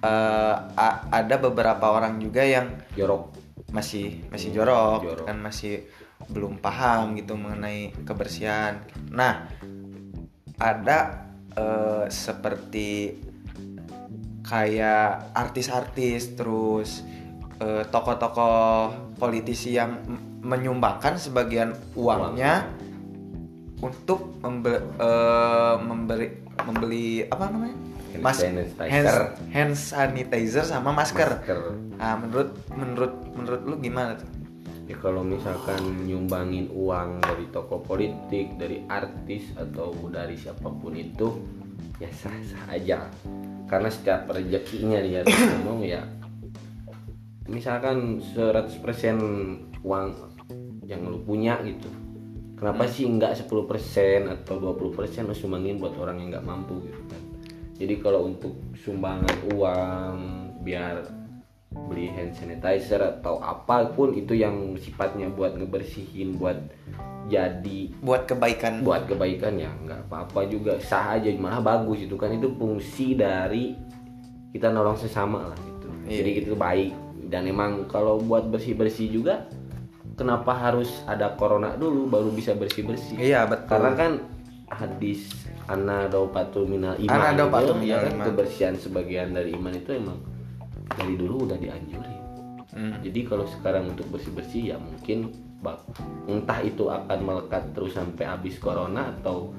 a- 0.00 1.00
ada 1.12 1.36
beberapa 1.36 1.92
orang 1.92 2.16
juga 2.16 2.40
yang 2.40 2.72
jorok. 2.96 3.36
masih 3.70 4.26
masih 4.34 4.50
jorok, 4.50 4.98
Jorok. 5.06 5.26
kan 5.30 5.38
masih 5.38 5.86
belum 6.26 6.58
paham 6.58 7.14
gitu 7.14 7.38
mengenai 7.38 7.94
kebersihan. 8.02 8.82
Nah, 9.14 9.46
ada 10.60 11.26
eh, 11.56 12.04
seperti 12.06 13.16
kayak 14.44 15.32
artis-artis 15.32 16.36
terus 16.36 17.02
eh, 17.58 17.84
tokoh-tokoh 17.88 19.16
politisi 19.16 19.74
yang 19.74 20.00
menyumbangkan 20.40 21.20
sebagian 21.20 21.72
uangnya 21.96 22.68
untuk 23.80 24.36
membe- 24.44 24.84
eh, 25.00 25.76
memberi 25.80 26.28
membeli 26.60 27.24
apa 27.24 27.48
namanya 27.48 27.76
Hand 28.10 28.26
Mas- 28.26 28.42
sanitizer. 28.42 28.90
hand, 28.90 29.08
hand 29.54 29.74
sanitizer 29.78 30.64
sama 30.66 30.90
masker. 30.90 31.30
Masker. 31.30 31.58
Nah, 31.94 32.18
menurut 32.18 32.50
menurut 32.74 33.14
menurut 33.38 33.62
lu 33.62 33.76
gimana 33.78 34.18
tuh? 34.18 34.26
Ya 34.90 34.98
kalau 34.98 35.22
misalkan 35.22 36.02
nyumbangin 36.02 36.66
uang 36.74 37.22
dari 37.22 37.46
tokoh 37.54 37.78
politik 37.86 38.58
dari 38.58 38.82
artis 38.90 39.54
atau 39.54 39.94
dari 40.10 40.34
siapa 40.34 40.66
pun 40.66 40.98
itu 40.98 41.30
ya 42.02 42.10
sah 42.10 42.34
sah 42.42 42.74
aja. 42.74 43.06
Karena 43.70 43.86
setiap 43.86 44.26
rezekinya 44.34 44.98
dia 44.98 45.22
ngomong 45.22 45.86
ya. 45.86 46.02
Misalkan 47.46 48.18
100% 48.18 48.82
uang 49.86 50.06
yang 50.90 51.06
lu 51.06 51.22
punya 51.22 51.62
gitu. 51.62 51.86
Kenapa 52.58 52.90
sih 52.90 53.06
nggak 53.06 53.46
10% 53.46 54.26
atau 54.26 54.54
20% 54.58 55.30
lu 55.30 55.34
sumbangin 55.38 55.78
buat 55.78 55.94
orang 56.02 56.18
yang 56.18 56.34
nggak 56.34 56.46
mampu 56.50 56.82
gitu 56.82 56.98
kan? 57.06 57.22
Jadi 57.78 57.94
kalau 58.02 58.26
untuk 58.26 58.58
sumbangan 58.74 59.54
uang 59.54 60.18
biar 60.66 61.19
beli 61.70 62.10
hand 62.10 62.34
sanitizer 62.34 62.98
atau 62.98 63.38
apa 63.38 63.86
pun 63.88 64.10
itu 64.10 64.34
yang 64.34 64.74
sifatnya 64.74 65.30
buat 65.30 65.54
ngebersihin 65.54 66.34
buat 66.34 66.58
jadi 67.26 67.94
Buat 68.02 68.26
kebaikan 68.26 68.82
buat 68.82 69.06
kebaikan 69.06 69.54
ya 69.54 69.70
nggak 69.78 70.10
apa-apa 70.10 70.50
juga 70.50 70.82
sah 70.82 71.14
aja 71.14 71.30
malah 71.38 71.62
bagus 71.62 72.02
itu 72.02 72.14
kan 72.14 72.34
itu 72.34 72.50
fungsi 72.52 73.14
dari 73.14 73.78
kita 74.50 74.66
nolong 74.68 74.98
sesama 74.98 75.46
lah 75.46 75.58
gitu 75.58 75.86
Iya. 76.10 76.16
jadi 76.18 76.30
itu 76.42 76.52
baik 76.54 76.90
dan 77.30 77.46
emang 77.46 77.86
kalau 77.86 78.18
buat 78.18 78.50
bersih 78.50 78.74
bersih 78.74 79.06
juga 79.06 79.46
kenapa 80.18 80.50
harus 80.50 80.90
ada 81.06 81.32
corona 81.32 81.78
dulu 81.78 82.10
baru 82.10 82.28
bisa 82.28 82.50
bersih 82.52 82.82
bersih 82.82 83.14
Iya, 83.14 83.46
betul. 83.46 83.70
karena 83.70 83.90
kan 83.94 84.12
hadis 84.66 85.30
ana 85.64 86.06
daupatul 86.06 86.66
minal 86.66 86.98
iman 86.98 87.14
Ana 87.14 87.30
daupatul 87.32 87.78
itu, 87.78 87.82
minal 87.84 87.94
ya 87.94 87.98
kan, 88.02 88.12
iman. 88.12 88.26
kebersihan 88.26 88.74
sebagian 88.74 89.30
dari 89.30 89.54
iman 89.54 89.70
itu 89.70 89.90
emang 89.92 90.18
dari 90.92 91.14
dulu 91.14 91.46
udah 91.46 91.56
dianjurin 91.56 92.18
Hmm. 92.70 93.02
jadi 93.02 93.26
kalau 93.26 93.50
sekarang 93.50 93.90
untuk 93.90 94.06
bersih 94.08 94.30
bersih 94.30 94.62
ya 94.70 94.76
mungkin 94.78 95.34
bak- 95.58 95.90
entah 96.24 96.62
itu 96.62 96.86
akan 96.86 97.18
melekat 97.18 97.74
terus 97.74 97.92
sampai 97.92 98.22
habis 98.24 98.56
corona 98.56 99.10
atau 99.10 99.50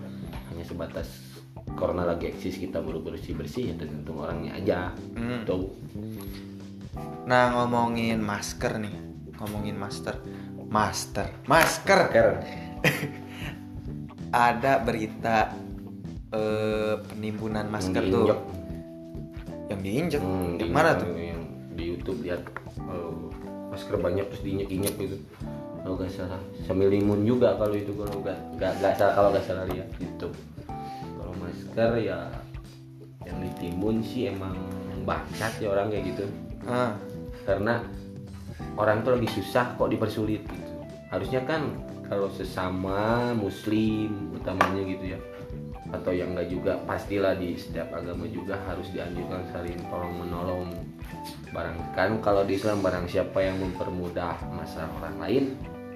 hanya 0.47 0.63
sebatas 0.63 1.11
corona 1.75 2.07
lagi 2.07 2.31
eksis 2.31 2.55
kita 2.55 2.79
baru 2.79 3.03
bersih 3.03 3.35
bersih 3.35 3.67
ya 3.67 3.75
tergantung 3.75 4.15
orangnya 4.15 4.55
aja 4.55 4.79
Hmm. 5.13 5.43
tuh 5.43 5.75
Nah, 7.21 7.53
ngomongin 7.53 8.19
masker 8.19 8.75
nih. 8.77 8.91
Ngomongin 9.37 9.75
master. 9.75 10.19
Master. 10.67 11.31
Masker. 11.47 11.99
Ada 14.31 14.79
berita 14.79 15.55
eh, 16.31 16.95
penimbunan 17.01 17.67
masker 17.67 18.03
Yang 18.03 18.11
tuh. 18.13 18.25
Diinjek. 19.79 20.19
Yang 20.19 20.19
diinjek. 20.19 20.19
Hmm, 20.19 20.59
yang 20.59 20.67
di- 20.67 20.75
mana 20.75 20.89
tuh? 20.93 21.07
yang 21.15 21.41
di 21.71 21.83
YouTube 21.87 22.19
lihat 22.21 22.41
eh, 22.77 23.13
masker 23.71 23.95
banyak 23.95 24.25
terus 24.27 24.43
diinjek-injek 24.43 24.95
gitu 24.99 25.17
kalau 25.81 25.95
nggak 25.97 26.11
salah 26.11 26.37
sambil 26.61 26.91
limun 26.91 27.23
juga 27.23 27.55
kalau 27.55 27.73
itu 27.73 27.89
kalau 27.95 28.21
nggak 28.21 28.37
nggak 28.53 28.71
nggak 28.77 28.93
salah 28.93 29.13
kalau 29.15 29.29
nggak 29.31 29.45
salah 29.47 29.65
lihat 29.65 29.87
YouTube 29.97 30.35
kalau 31.15 31.33
masker 31.39 31.91
ya 31.97 32.19
yang 33.23 33.37
ditimbun 33.39 34.03
sih 34.03 34.29
emang 34.29 34.53
bangsat 35.01 35.57
ya 35.57 35.71
orang 35.71 35.89
kayak 35.89 36.11
gitu 36.11 36.25
Ah, 36.61 36.93
karena 37.41 37.81
orang 38.77 39.01
tuh 39.01 39.17
lagi 39.17 39.31
susah 39.31 39.73
kok 39.73 39.89
dipersulit 39.89 40.45
gitu 40.45 40.73
harusnya 41.09 41.41
kan 41.41 41.73
kalau 42.05 42.29
sesama 42.29 43.31
muslim 43.33 44.35
utamanya 44.35 44.83
gitu 44.85 45.15
ya 45.15 45.19
atau 45.91 46.11
yang 46.15 46.31
enggak 46.31 46.47
juga 46.47 46.73
pastilah 46.87 47.35
di 47.35 47.59
setiap 47.59 47.91
agama 47.91 48.23
juga 48.31 48.55
harus 48.63 48.87
dianjurkan 48.95 49.43
saling 49.51 49.77
tolong 49.91 50.15
menolong. 50.23 50.67
Barang 51.51 51.75
kan 51.91 52.15
kalau 52.23 52.47
di 52.47 52.55
Islam 52.55 52.79
barang 52.79 53.05
siapa 53.11 53.43
yang 53.43 53.59
mempermudah 53.59 54.39
masalah 54.55 54.87
orang 55.03 55.17
lain 55.19 55.43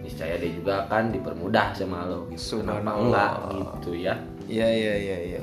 niscaya 0.04 0.38
dia 0.38 0.52
juga 0.54 0.86
akan 0.86 1.16
dipermudah 1.16 1.74
sama 1.74 2.06
lo 2.06 2.28
gitu. 2.30 2.62
Kenapa 2.62 2.92
enggak 3.00 3.32
gitu 3.56 3.92
ya? 3.96 4.14
Iya 4.46 4.68
iya 4.70 4.94
iya 5.00 5.18
iya. 5.34 5.42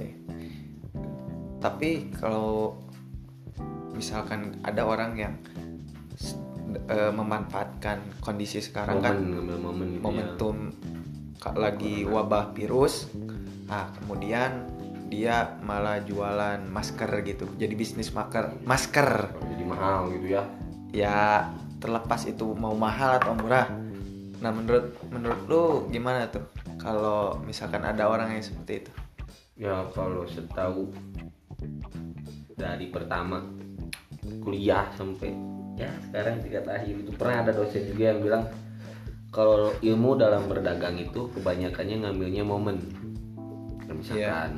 Tapi 1.59 2.13
kalau 2.15 2.77
misalkan 3.97 4.61
ada 4.63 4.83
orang 4.85 5.17
yang 5.17 5.35
eh, 6.91 7.13
memanfaatkan 7.13 8.21
kondisi 8.21 8.61
sekarang 8.61 9.01
kan 9.01 9.17
momen 9.19 9.59
momen 9.61 9.87
gitu 9.93 9.99
ya. 9.99 10.03
momentum 10.03 10.57
ka- 11.39 11.57
lagi 11.59 12.07
wabah 12.07 12.55
virus, 12.55 13.11
nah 13.67 13.91
kemudian 14.01 14.67
dia 15.13 15.61
malah 15.61 16.01
jualan 16.01 16.65
masker 16.73 17.11
gitu, 17.29 17.45
jadi 17.61 17.75
bisnis 17.77 18.11
masker 18.17 18.57
masker. 18.65 19.29
Kalau 19.29 19.47
jadi 19.53 19.65
mahal 19.69 20.01
gitu 20.17 20.27
ya 20.41 20.43
Ya 20.93 21.53
terlepas 21.81 22.25
itu 22.25 22.57
mau 22.57 22.73
mahal 22.73 23.21
atau 23.21 23.37
murah. 23.37 23.69
Nah 24.41 24.51
menurut 24.53 24.97
menurut 25.13 25.41
lu 25.49 25.65
gimana 25.93 26.29
tuh 26.33 26.45
kalau 26.81 27.37
misalkan 27.45 27.85
ada 27.85 28.09
orang 28.09 28.37
yang 28.37 28.45
seperti 28.45 28.89
itu? 28.89 28.93
ya 29.63 29.85
kalau 29.93 30.25
setahu 30.25 30.89
dari 32.57 32.89
pertama 32.89 33.45
kuliah 34.41 34.89
sampai 34.97 35.31
ya 35.77 35.87
sekarang 36.09 36.41
tingkat 36.41 36.67
akhir 36.67 36.95
itu 37.05 37.11
pernah 37.15 37.47
ada 37.47 37.53
dosen 37.55 37.87
juga 37.87 38.11
yang 38.11 38.21
bilang 38.27 38.45
kalau 39.33 39.73
ilmu 39.81 40.19
dalam 40.19 40.51
berdagang 40.51 40.99
itu 41.01 41.31
kebanyakannya 41.37 42.05
ngambilnya 42.05 42.45
momen 42.45 42.77
Ya, 43.93 43.99
misalkan 44.01 44.51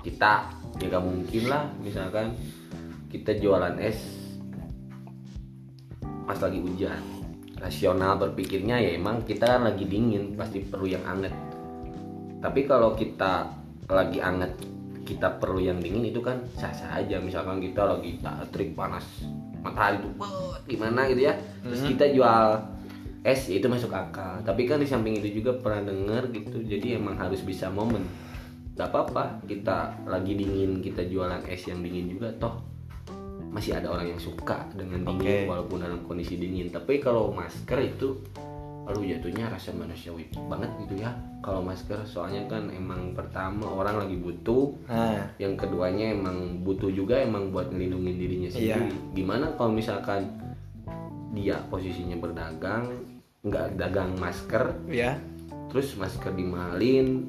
kita 0.00 0.32
ya 0.80 0.86
gak 0.88 1.04
mungkin 1.04 1.42
lah 1.50 1.68
misalkan 1.84 2.32
kita 3.12 3.36
jualan 3.36 3.76
es 3.76 4.00
pas 6.24 6.40
lagi 6.40 6.60
hujan. 6.60 7.00
Rasional 7.58 8.16
berpikirnya 8.16 8.80
ya 8.80 8.96
emang 8.96 9.28
kita 9.28 9.44
kan 9.44 9.68
lagi 9.68 9.84
dingin 9.84 10.36
pasti 10.36 10.64
perlu 10.64 10.88
yang 10.88 11.04
anget. 11.04 11.34
Tapi 12.40 12.64
kalau 12.64 12.96
kita 12.96 13.52
lagi 13.92 14.24
anget 14.24 14.56
kita 15.04 15.40
perlu 15.40 15.60
yang 15.60 15.80
dingin 15.80 16.08
itu 16.08 16.24
kan 16.24 16.40
sah-sah 16.56 17.00
aja. 17.00 17.20
Misalkan 17.20 17.60
kita 17.60 17.84
lagi 17.84 18.20
tak 18.24 18.48
terik 18.52 18.72
panas 18.72 19.04
matahari 19.60 20.00
tuh 20.00 20.12
gimana? 20.64 21.08
gitu 21.12 21.28
ya. 21.28 21.34
Terus 21.64 21.80
kita 21.92 22.04
jual 22.12 22.44
es 23.24 23.40
ya 23.50 23.60
itu 23.60 23.68
masuk 23.68 23.92
akal. 23.92 24.40
Tapi 24.44 24.64
kan 24.64 24.80
di 24.80 24.86
samping 24.88 25.20
itu 25.20 25.44
juga 25.44 25.60
pernah 25.60 25.92
denger 25.92 26.32
gitu 26.32 26.60
jadi 26.64 27.00
emang 27.00 27.20
harus 27.20 27.44
bisa 27.44 27.68
momen 27.72 28.27
gak 28.78 28.88
apa-apa 28.88 29.42
kita 29.44 29.76
lagi 30.06 30.32
dingin 30.32 30.78
kita 30.78 31.02
jualan 31.04 31.42
es 31.44 31.66
yang 31.66 31.82
dingin 31.82 32.06
juga 32.08 32.30
toh 32.38 32.62
masih 33.50 33.74
ada 33.74 33.90
orang 33.90 34.06
yang 34.08 34.20
suka 34.20 34.70
dengan 34.72 35.02
dingin 35.02 35.18
Oke. 35.18 35.50
walaupun 35.50 35.82
dalam 35.82 36.00
kondisi 36.06 36.38
dingin 36.38 36.70
tapi 36.70 37.02
kalau 37.02 37.32
masker 37.32 37.80
itu 37.82 38.14
aduh 38.86 39.04
jatuhnya 39.04 39.50
rasa 39.50 39.74
manusiawi 39.74 40.30
banget 40.48 40.70
gitu 40.80 41.02
ya 41.02 41.12
kalau 41.42 41.60
masker 41.60 41.98
soalnya 42.04 42.46
kan 42.46 42.70
emang 42.70 43.12
pertama 43.12 43.68
orang 43.68 44.00
lagi 44.00 44.16
butuh 44.16 44.72
Nah, 44.88 45.28
yang 45.36 45.58
keduanya 45.58 46.16
emang 46.16 46.64
butuh 46.64 46.88
juga 46.88 47.20
emang 47.20 47.52
buat 47.52 47.68
ngelindungin 47.68 48.16
dirinya 48.16 48.48
Iya. 48.48 48.78
sendiri 48.80 48.88
gimana 49.12 49.52
kalau 49.58 49.74
misalkan 49.74 50.32
dia 51.34 51.60
posisinya 51.68 52.16
berdagang 52.16 52.88
nggak 53.44 53.76
dagang 53.76 54.16
masker 54.16 54.72
ya. 54.88 55.20
terus 55.68 55.92
masker 55.94 56.32
dimahalin 56.32 57.28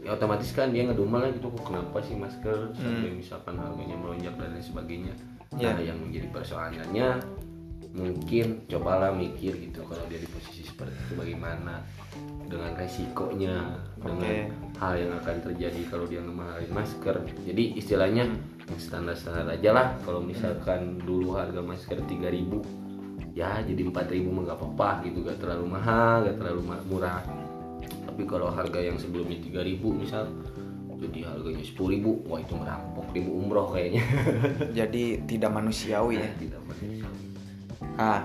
ya 0.00 0.16
otomatis 0.16 0.50
kan 0.56 0.72
dia 0.72 0.88
ngedumel 0.88 1.28
gitu 1.36 1.52
kok 1.52 1.64
kenapa 1.68 1.98
sih 2.00 2.16
masker? 2.16 2.72
Sampai 2.72 3.12
misalkan 3.12 3.54
harganya 3.60 3.96
melonjak 4.00 4.34
dan 4.40 4.56
lain 4.56 4.64
sebagainya. 4.64 5.14
Ya. 5.58 5.74
nah 5.74 5.82
yang 5.82 5.98
menjadi 5.98 6.30
persoalannya 6.30 7.08
mungkin 7.90 8.62
cobalah 8.70 9.10
mikir 9.10 9.50
gitu 9.58 9.82
kalau 9.82 10.06
dia 10.06 10.22
di 10.22 10.30
posisi 10.30 10.62
seperti 10.62 10.94
itu 10.94 11.18
bagaimana 11.18 11.82
dengan 12.46 12.70
resikonya 12.78 13.82
dengan 13.98 14.46
hal 14.78 14.94
yang 14.94 15.10
akan 15.18 15.36
terjadi 15.42 15.80
kalau 15.90 16.06
dia 16.06 16.22
ngemahalin 16.22 16.70
masker. 16.70 17.18
Jadi 17.42 17.76
istilahnya 17.76 18.30
standar-standar 18.78 19.50
aja 19.50 19.70
lah. 19.74 19.88
Kalau 20.06 20.22
misalkan 20.22 21.02
dulu 21.02 21.34
harga 21.34 21.58
masker 21.58 21.98
3000 22.06 22.90
ya 23.34 23.62
jadi 23.62 23.86
4000 23.86 24.26
mah 24.26 24.42
gak 24.42 24.58
apa-apa 24.58 25.06
gitu 25.06 25.22
gak 25.22 25.38
terlalu 25.38 25.66
mahal 25.70 26.26
gak 26.26 26.36
terlalu 26.38 26.60
murah 26.90 27.22
tapi 28.20 28.36
kalau 28.36 28.52
harga 28.52 28.84
yang 28.84 29.00
sebelumnya 29.00 29.40
3000 29.40 29.80
misal 29.96 30.28
jadi 31.00 31.24
harganya 31.24 31.64
10000 31.64 32.28
wah 32.28 32.36
itu 32.36 32.52
merampok 32.52 33.06
ribu 33.16 33.30
umroh 33.32 33.72
kayaknya 33.72 34.04
Jadi 34.84 35.24
tidak 35.24 35.56
manusiawi 35.56 36.20
ya. 36.20 36.28
tidak 36.36 36.60
manusiawi. 36.68 37.24
Nah, 37.96 38.20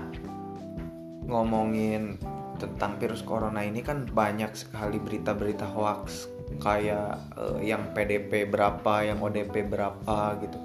ngomongin 1.24 2.20
tentang 2.60 3.00
virus 3.00 3.24
corona 3.24 3.64
ini 3.64 3.80
kan 3.80 4.04
banyak 4.04 4.52
sekali 4.52 5.00
berita-berita 5.00 5.64
hoax 5.64 6.28
kayak 6.60 7.16
eh, 7.40 7.72
yang 7.72 7.96
PDP 7.96 8.52
berapa, 8.52 9.00
yang 9.00 9.24
ODP 9.24 9.64
berapa 9.64 10.36
gitu. 10.44 10.60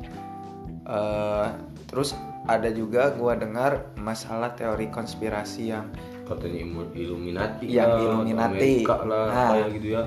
Eh, 0.92 1.48
terus 1.88 2.20
ada 2.52 2.68
juga 2.68 3.16
gua 3.16 3.40
dengar 3.40 3.96
masalah 3.96 4.52
teori 4.60 4.92
konspirasi 4.92 5.72
yang 5.72 5.88
katanya 6.32 6.58
Illu- 6.62 6.94
Illuminati 6.94 7.66
Yang 7.68 7.90
lah, 7.90 8.02
Illuminati. 8.02 8.50
Amerika 8.50 8.96
lah 9.04 9.26
Nah. 9.28 9.50
kayak 9.52 9.70
gitu 9.74 9.88
ya 9.90 10.04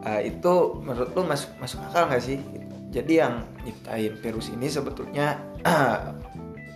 eh, 0.00 0.20
itu 0.26 0.54
menurut 0.80 1.10
lu 1.10 1.22
masuk 1.24 1.50
masuk 1.56 1.78
akal 1.84 2.06
nggak 2.06 2.22
sih? 2.22 2.38
Jadi 2.88 3.12
yang 3.14 3.34
nyiptain 3.60 4.14
virus 4.16 4.48
ini 4.48 4.66
sebetulnya 4.66 5.36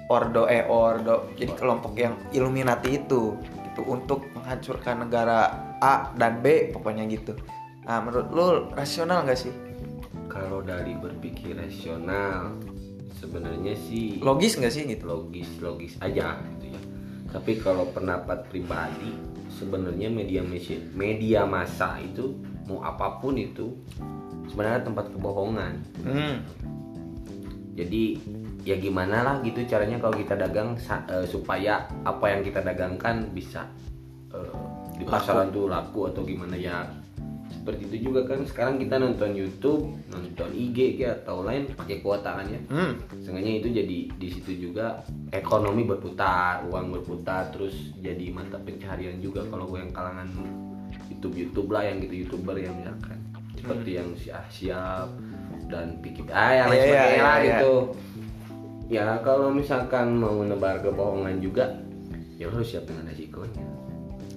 ordo 0.08 0.44
eh 0.46 0.62
ordo 0.62 1.30
jadi 1.32 1.52
kelompok 1.52 1.92
yang 1.96 2.14
Illuminati 2.30 2.96
itu 2.96 3.38
itu 3.64 3.80
untuk 3.82 4.28
menghancurkan 4.32 5.00
negara 5.00 5.48
A 5.78 6.12
dan 6.12 6.38
B 6.38 6.68
pokoknya 6.70 7.06
gitu. 7.06 7.32
Nah 7.82 7.98
menurut 8.00 8.28
lu 8.28 8.46
rasional 8.70 9.24
nggak 9.24 9.40
sih? 9.40 9.54
kalau 10.24 10.60
dari 10.60 10.96
berpikir 10.96 11.52
rasional 11.54 12.56
sebenarnya 13.14 13.76
sih 13.78 14.16
Logis 14.18 14.56
nggak 14.56 14.72
sih 14.72 14.82
gitu? 14.86 15.04
logis 15.04 15.44
logis 15.60 15.92
aja 16.00 16.40
gitu 16.50 16.72
ya 16.72 16.80
tapi 17.32 17.58
kalau 17.58 17.88
pendapat 17.90 18.44
pribadi 18.52 19.16
sebenarnya 19.48 20.12
media 20.12 20.44
media 20.44 20.76
media 20.92 21.40
massa 21.48 21.96
itu 21.98 22.36
mau 22.68 22.84
apa 22.84 23.18
pun 23.18 23.34
itu 23.40 23.72
sebenarnya 24.52 24.84
tempat 24.84 25.10
kebohongan. 25.10 25.74
Hmm, 26.04 26.44
jadi 27.72 28.20
ya 28.62 28.76
gimana 28.78 29.26
lah 29.26 29.36
gitu 29.42 29.64
caranya 29.66 29.98
kalau 29.98 30.14
kita 30.14 30.38
dagang 30.38 30.78
eh, 30.78 31.26
supaya 31.26 31.88
apa 32.06 32.30
yang 32.30 32.40
kita 32.46 32.60
dagangkan 32.62 33.32
bisa 33.34 33.66
eh, 34.30 34.54
di 35.00 35.04
pasaran 35.08 35.50
tuh 35.50 35.66
laku 35.66 36.06
atau 36.12 36.22
gimana 36.22 36.54
ya 36.54 36.86
seperti 37.62 37.94
itu 37.94 38.10
juga 38.10 38.26
kan. 38.26 38.42
Sekarang 38.42 38.74
kita 38.82 38.98
nonton 38.98 39.38
YouTube 39.38 39.94
nonton 40.10 40.50
IG 40.50 40.98
kayak 40.98 41.22
atau 41.22 41.46
lain 41.46 41.70
pakai 41.78 42.02
kuota 42.02 42.34
kan 42.42 42.50
ya. 42.50 42.58
Hmm, 42.66 42.98
Seenggaknya 43.22 43.62
itu 43.62 43.68
jadi 43.70 43.98
di 44.10 44.28
situ 44.34 44.50
juga 44.58 45.06
ekonomi 45.30 45.86
berputar, 45.86 46.66
uang 46.66 46.98
berputar, 46.98 47.54
terus 47.54 47.94
jadi 48.02 48.34
mata 48.34 48.58
pencaharian 48.58 49.22
juga 49.22 49.46
kalau 49.46 49.70
gue 49.70 49.78
yang 49.78 49.94
kalangan 49.94 50.26
YouTube 51.06 51.38
YouTube 51.38 51.70
lah 51.70 51.86
yang 51.86 52.02
gitu 52.02 52.26
youtuber 52.26 52.58
yang 52.58 52.74
misalkan. 52.74 53.22
Seperti 53.54 53.90
yang 53.94 54.10
si 54.18 54.34
Asyap 54.34 55.06
dan 55.70 56.02
Pikir 56.02 56.26
ah 56.34 56.50
yang 56.50 56.66
lain 56.66 56.74
Iya, 56.74 56.82
iya, 56.82 56.90
sebagainya 56.90 57.22
lah 57.22 57.38
iya, 57.38 57.46
gitu. 57.46 57.74
Ya 58.90 59.04
kalau 59.22 59.48
misalkan 59.54 60.18
mau 60.18 60.34
menebar 60.34 60.82
kebohongan 60.82 61.38
juga, 61.38 61.78
ya 62.42 62.50
lo 62.50 62.58
harus 62.58 62.74
siapin 62.74 62.98
resikonya. 63.06 63.71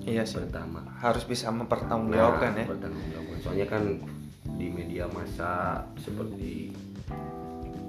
Iya 0.06 0.24
sih. 0.24 0.40
Pertama, 0.40 0.86
Harus 1.02 1.26
bisa 1.26 1.50
mempertanggungjawabkan 1.52 2.52
ya. 2.56 2.66
bertanggungjawabkan. 2.70 3.38
Soalnya 3.42 3.68
kan 3.68 3.84
di 4.56 4.68
media 4.72 5.06
massa 5.12 5.84
seperti 6.00 6.72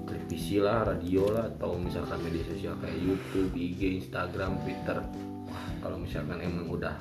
televisi 0.07 0.57
lah, 0.59 0.83
radio 0.87 1.29
lah, 1.31 1.47
atau 1.55 1.77
misalkan 1.79 2.19
media 2.25 2.43
sosial 2.47 2.75
kayak 2.83 2.99
YouTube, 2.99 3.51
IG, 3.53 4.03
Instagram, 4.03 4.59
Twitter. 4.63 4.97
Wah, 5.47 5.67
kalau 5.79 5.97
misalkan 6.01 6.43
emang 6.43 6.67
udah 6.67 6.95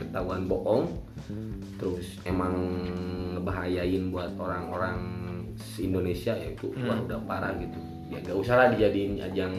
ketahuan 0.00 0.48
bohong, 0.48 0.88
terus 1.76 2.16
emang 2.24 2.56
ngebahayain 3.36 4.08
buat 4.08 4.32
orang-orang 4.40 4.96
Indonesia 5.76 6.32
ya 6.32 6.48
itu 6.56 6.72
wah 6.88 6.96
udah 6.96 7.20
parah 7.28 7.52
gitu. 7.60 7.76
Ya 8.08 8.18
gak 8.24 8.36
usah 8.36 8.54
lah 8.56 8.66
dijadiin 8.72 9.20
ajang 9.20 9.52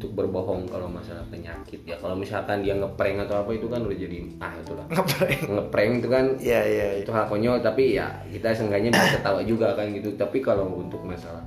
untuk 0.00 0.16
berbohong 0.16 0.64
kalau 0.64 0.88
masalah 0.88 1.20
penyakit 1.28 1.84
ya 1.84 1.92
kalau 2.00 2.16
misalkan 2.16 2.64
dia 2.64 2.72
ngeprank 2.72 3.20
atau 3.28 3.44
apa 3.44 3.52
itu 3.52 3.68
kan 3.68 3.84
udah 3.84 3.98
jadi 4.00 4.16
ah 4.40 4.52
itulah 4.56 4.86
Ngeprank. 4.88 5.40
ngeprank 5.44 5.90
itu 6.00 6.08
kan 6.08 6.24
iya. 6.40 6.60
iya. 6.64 6.86
itu 7.04 7.12
hal 7.12 7.28
konyol 7.28 7.60
tapi 7.60 8.00
ya 8.00 8.08
kita 8.32 8.56
seenggaknya 8.56 8.96
bisa 8.96 9.20
ketawa 9.20 9.44
juga 9.44 9.76
kan 9.76 9.92
gitu 9.92 10.16
tapi 10.16 10.40
kalau 10.40 10.72
untuk 10.80 11.04
masalah 11.04 11.44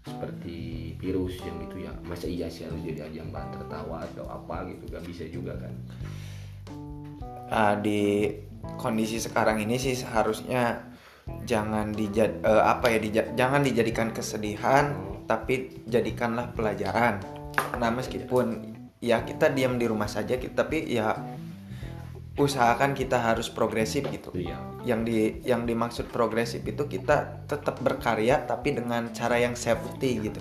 seperti 0.00 0.96
virus 0.96 1.44
yang 1.44 1.60
itu 1.60 1.84
ya 1.84 1.92
masa 2.08 2.24
iya 2.24 2.48
sih 2.48 2.64
harus 2.64 2.80
jadi 2.80 3.04
ajang 3.12 3.28
bahan 3.28 3.52
tertawa 3.52 4.00
atau 4.00 4.24
apa 4.32 4.72
gitu 4.72 4.82
gak 4.88 5.04
bisa 5.04 5.28
juga 5.28 5.52
kan 5.60 5.72
ah, 7.52 7.76
di 7.76 8.32
kondisi 8.80 9.20
sekarang 9.20 9.60
ini 9.60 9.76
sih 9.76 9.92
seharusnya 9.92 10.88
jangan 11.44 11.92
dijad 11.92 12.40
eh, 12.40 12.62
apa 12.64 12.96
ya 12.96 12.98
dija- 12.98 13.30
jangan 13.36 13.60
dijadikan 13.60 14.08
kesedihan 14.08 14.96
tapi 15.28 15.84
jadikanlah 15.84 16.48
pelajaran 16.56 17.41
nah 17.76 17.90
meskipun 17.90 18.74
ya 19.02 19.26
kita 19.26 19.50
diam 19.50 19.76
di 19.76 19.86
rumah 19.90 20.06
saja 20.06 20.38
kita, 20.38 20.62
tapi 20.64 20.86
ya 20.86 21.18
usahakan 22.32 22.96
kita 22.96 23.20
harus 23.20 23.52
progresif 23.52 24.08
gitu. 24.08 24.32
Iya. 24.32 24.56
Yang 24.88 25.00
di 25.04 25.18
yang 25.44 25.68
dimaksud 25.68 26.08
progresif 26.08 26.64
itu 26.64 26.88
kita 26.88 27.44
tetap 27.44 27.76
berkarya 27.84 28.48
tapi 28.48 28.72
dengan 28.72 29.12
cara 29.12 29.36
yang 29.36 29.52
safety 29.52 30.32
gitu. 30.32 30.40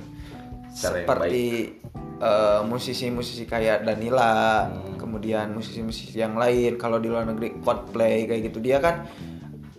Cara 0.71 1.04
seperti 1.04 1.76
eh, 2.21 2.62
musisi-musisi 2.63 3.43
kayak 3.43 3.84
Danila 3.84 4.69
Hmm. 4.71 4.95
kemudian 4.95 5.52
musisi-musisi 5.52 6.15
yang 6.15 6.39
lain 6.39 6.80
kalau 6.80 7.02
di 7.02 7.12
luar 7.12 7.28
negeri 7.28 7.60
Coldplay 7.60 8.24
kayak 8.24 8.54
gitu. 8.54 8.63
Dia 8.63 8.80
kan 8.80 9.04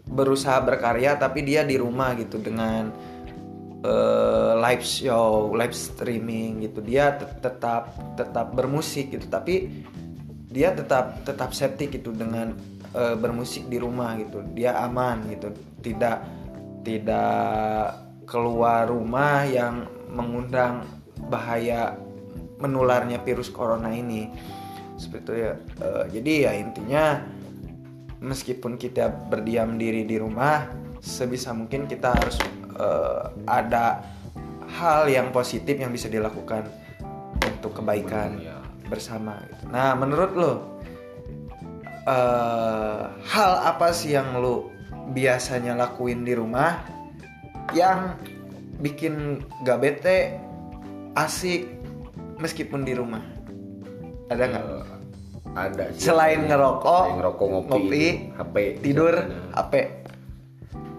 berusaha 0.04 0.60
berkarya 0.60 1.16
tapi 1.16 1.40
dia 1.40 1.64
di 1.64 1.80
rumah 1.80 2.12
gitu 2.20 2.36
dengan 2.36 2.92
eh, 3.82 4.52
live 4.56 4.84
show 4.86 5.50
live 5.52 5.74
streaming 5.74 6.64
gitu. 6.64 6.80
Dia 6.82 7.18
tet- 7.18 7.42
tetap 7.42 7.92
tetap 8.16 8.54
bermusik 8.54 9.14
gitu. 9.14 9.26
Tapi 9.26 9.84
dia 10.52 10.72
tetap 10.72 11.26
tetap 11.26 11.50
safety 11.52 11.98
gitu 11.98 12.14
dengan 12.14 12.54
eh, 12.94 13.16
bermusik 13.18 13.66
di 13.66 13.78
rumah 13.82 14.16
gitu. 14.18 14.42
Dia 14.54 14.78
aman 14.86 15.26
gitu. 15.30 15.50
Tidak 15.82 16.16
tidak 16.82 17.94
keluar 18.26 18.90
rumah 18.90 19.46
yang 19.46 19.86
mengundang 20.10 20.86
bahaya 21.30 21.94
menularnya 22.62 23.18
virus 23.22 23.50
corona 23.50 23.90
ini. 23.90 24.30
Seperti 24.96 25.22
itu 25.26 25.32
ya. 25.34 25.52
Eh, 25.82 26.04
jadi 26.20 26.32
ya 26.46 26.52
intinya 26.58 27.04
meskipun 28.22 28.78
kita 28.78 29.10
berdiam 29.26 29.74
diri 29.74 30.06
di 30.06 30.14
rumah 30.16 30.70
sebisa 31.02 31.50
mungkin 31.50 31.90
kita 31.90 32.14
harus 32.14 32.38
eh, 32.82 33.20
ada 33.46 34.02
hal 34.72 35.06
yang 35.06 35.30
positif 35.30 35.76
yang 35.76 35.88
bisa 35.88 36.06
dilakukan 36.06 36.66
untuk 37.40 37.78
kebaikan 37.78 38.38
Iya. 38.38 38.58
bersama 38.88 39.38
gitu. 39.46 39.64
Nah, 39.70 39.94
menurut 39.94 40.32
lo 40.34 40.52
eh, 42.04 43.00
hal 43.06 43.52
apa 43.64 43.94
sih 43.94 44.12
yang 44.12 44.36
lo 44.36 44.68
biasanya 45.12 45.76
lakuin 45.76 46.22
di 46.22 46.34
rumah 46.34 46.82
yang 47.72 48.18
bikin 48.78 49.38
gak 49.62 49.78
bete, 49.78 50.18
asik 51.14 51.70
meskipun 52.36 52.82
di 52.82 52.92
rumah? 52.92 53.22
Ada 54.26 54.44
nggak? 54.48 54.64
Eh, 54.64 54.84
ada 55.52 55.84
sih. 55.92 56.08
Selain 56.08 56.40
ngerokok, 56.42 57.02
Selain 57.06 57.18
ngerokok 57.20 57.46
ngopi, 57.46 57.68
ngopi, 57.68 58.04
HP 58.34 58.56
Tidur. 58.80 59.14
HP. 59.52 59.72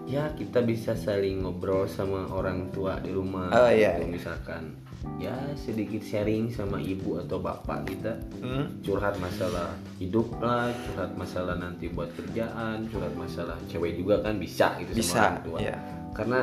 Ya 0.04 0.28
kita 0.32 0.60
bisa 0.60 0.92
saling 0.92 1.40
ngobrol 1.40 1.86
sama 1.86 2.28
orang 2.28 2.68
tua 2.70 3.00
di 3.00 3.08
rumah 3.08 3.48
Oh, 3.50 3.68
iya, 3.68 3.96
iya. 3.96 4.04
misalkan 4.04 4.76
ya 5.16 5.32
sedikit 5.54 6.00
sharing 6.00 6.48
sama 6.48 6.76
ibu 6.76 7.16
atau 7.18 7.36
bapak 7.38 7.84
kita 7.86 8.12
Hmm? 8.40 8.80
curhat 8.80 9.16
masalah 9.16 9.72
hidup 9.96 10.28
lah 10.38 10.68
curhat 10.72 11.12
masalah 11.14 11.56
nanti 11.56 11.88
buat 11.88 12.08
kerjaan 12.12 12.88
curhat 12.88 13.12
masalah 13.14 13.56
cewek 13.66 13.96
juga 13.96 14.20
kan 14.20 14.36
bisa 14.36 14.76
gitu 14.80 14.92
Bisa, 14.94 15.08
sama 15.10 15.20
orang 15.30 15.40
tua 15.42 15.58
iya. 15.60 15.76
karena 16.12 16.40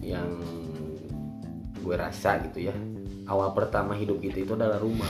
yang 0.00 0.28
gue 1.78 1.96
rasa 1.96 2.40
gitu 2.44 2.64
ya 2.64 2.74
awal 3.24 3.52
pertama 3.52 3.92
hidup 3.92 4.18
kita 4.18 4.40
itu 4.40 4.52
adalah 4.52 4.76
rumah 4.76 5.08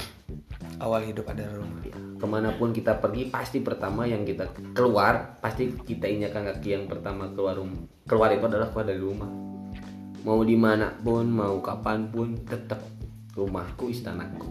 Awal 0.80 1.14
hidup 1.14 1.30
ada 1.30 1.46
rumah. 1.54 1.78
Ya, 1.84 1.94
ke 2.22 2.26
mana 2.28 2.54
pun 2.54 2.70
kita 2.70 2.94
pergi 2.96 3.26
pasti 3.26 3.58
pertama 3.58 4.06
yang 4.06 4.22
kita 4.22 4.46
keluar 4.70 5.42
pasti 5.42 5.74
kita 5.74 6.06
injakan 6.06 6.46
kaki 6.48 6.68
yang 6.70 6.84
pertama 6.86 7.26
keluar 7.28 7.58
rumah 7.58 7.82
keluar 8.06 8.30
itu 8.30 8.46
adalah 8.46 8.70
keluar 8.70 8.86
dari 8.86 9.02
rumah 9.02 9.26
mau 10.22 10.38
di 10.40 10.54
mana 10.54 10.94
pun 10.94 11.26
mau 11.26 11.58
kapan 11.58 12.06
pun 12.06 12.38
tetap 12.40 12.78
rumahku 13.34 13.90
istanaku 13.90 14.46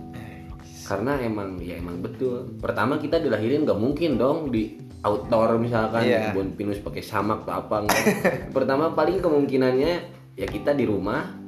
karena 0.84 1.16
emang 1.24 1.56
ya 1.58 1.80
emang 1.80 2.04
betul 2.04 2.60
pertama 2.60 3.00
kita 3.00 3.24
dilahirin 3.24 3.64
nggak 3.64 3.80
mungkin 3.80 4.20
dong 4.20 4.52
di 4.52 4.76
outdoor 5.02 5.56
misalkan 5.56 6.04
Iya. 6.04 6.30
kebun 6.30 6.54
pinus 6.54 6.84
pakai 6.84 7.00
samak 7.00 7.48
atau 7.48 7.56
apa 7.56 7.76
enggak 7.82 8.04
pertama 8.56 8.92
paling 8.92 9.18
kemungkinannya 9.18 9.94
ya 10.36 10.46
kita 10.46 10.76
di 10.76 10.84
rumah 10.84 11.40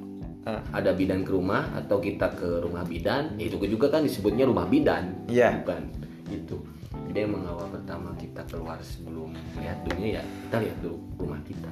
Ah. 0.44 0.60
ada 0.76 0.92
bidan 0.92 1.24
ke 1.24 1.32
rumah 1.32 1.72
atau 1.72 2.04
kita 2.04 2.36
ke 2.36 2.60
rumah 2.60 2.84
bidan 2.84 3.40
ya 3.40 3.48
itu 3.48 3.56
juga 3.64 3.88
kan 3.88 4.04
disebutnya 4.04 4.44
rumah 4.44 4.68
bidan 4.68 5.24
Iya. 5.32 5.64
bukan 5.64 6.03
itu 6.32 6.58
jadi 7.10 7.26
emang 7.26 7.44
awal 7.50 7.68
pertama 7.74 8.14
kita 8.16 8.46
keluar 8.48 8.78
sebelum 8.86 9.34
melihat 9.58 9.80
dunia 9.90 10.22
ya 10.22 10.24
kita 10.48 10.56
lihat 10.62 10.78
dulu 10.82 10.98
rumah 11.18 11.42
kita. 11.42 11.72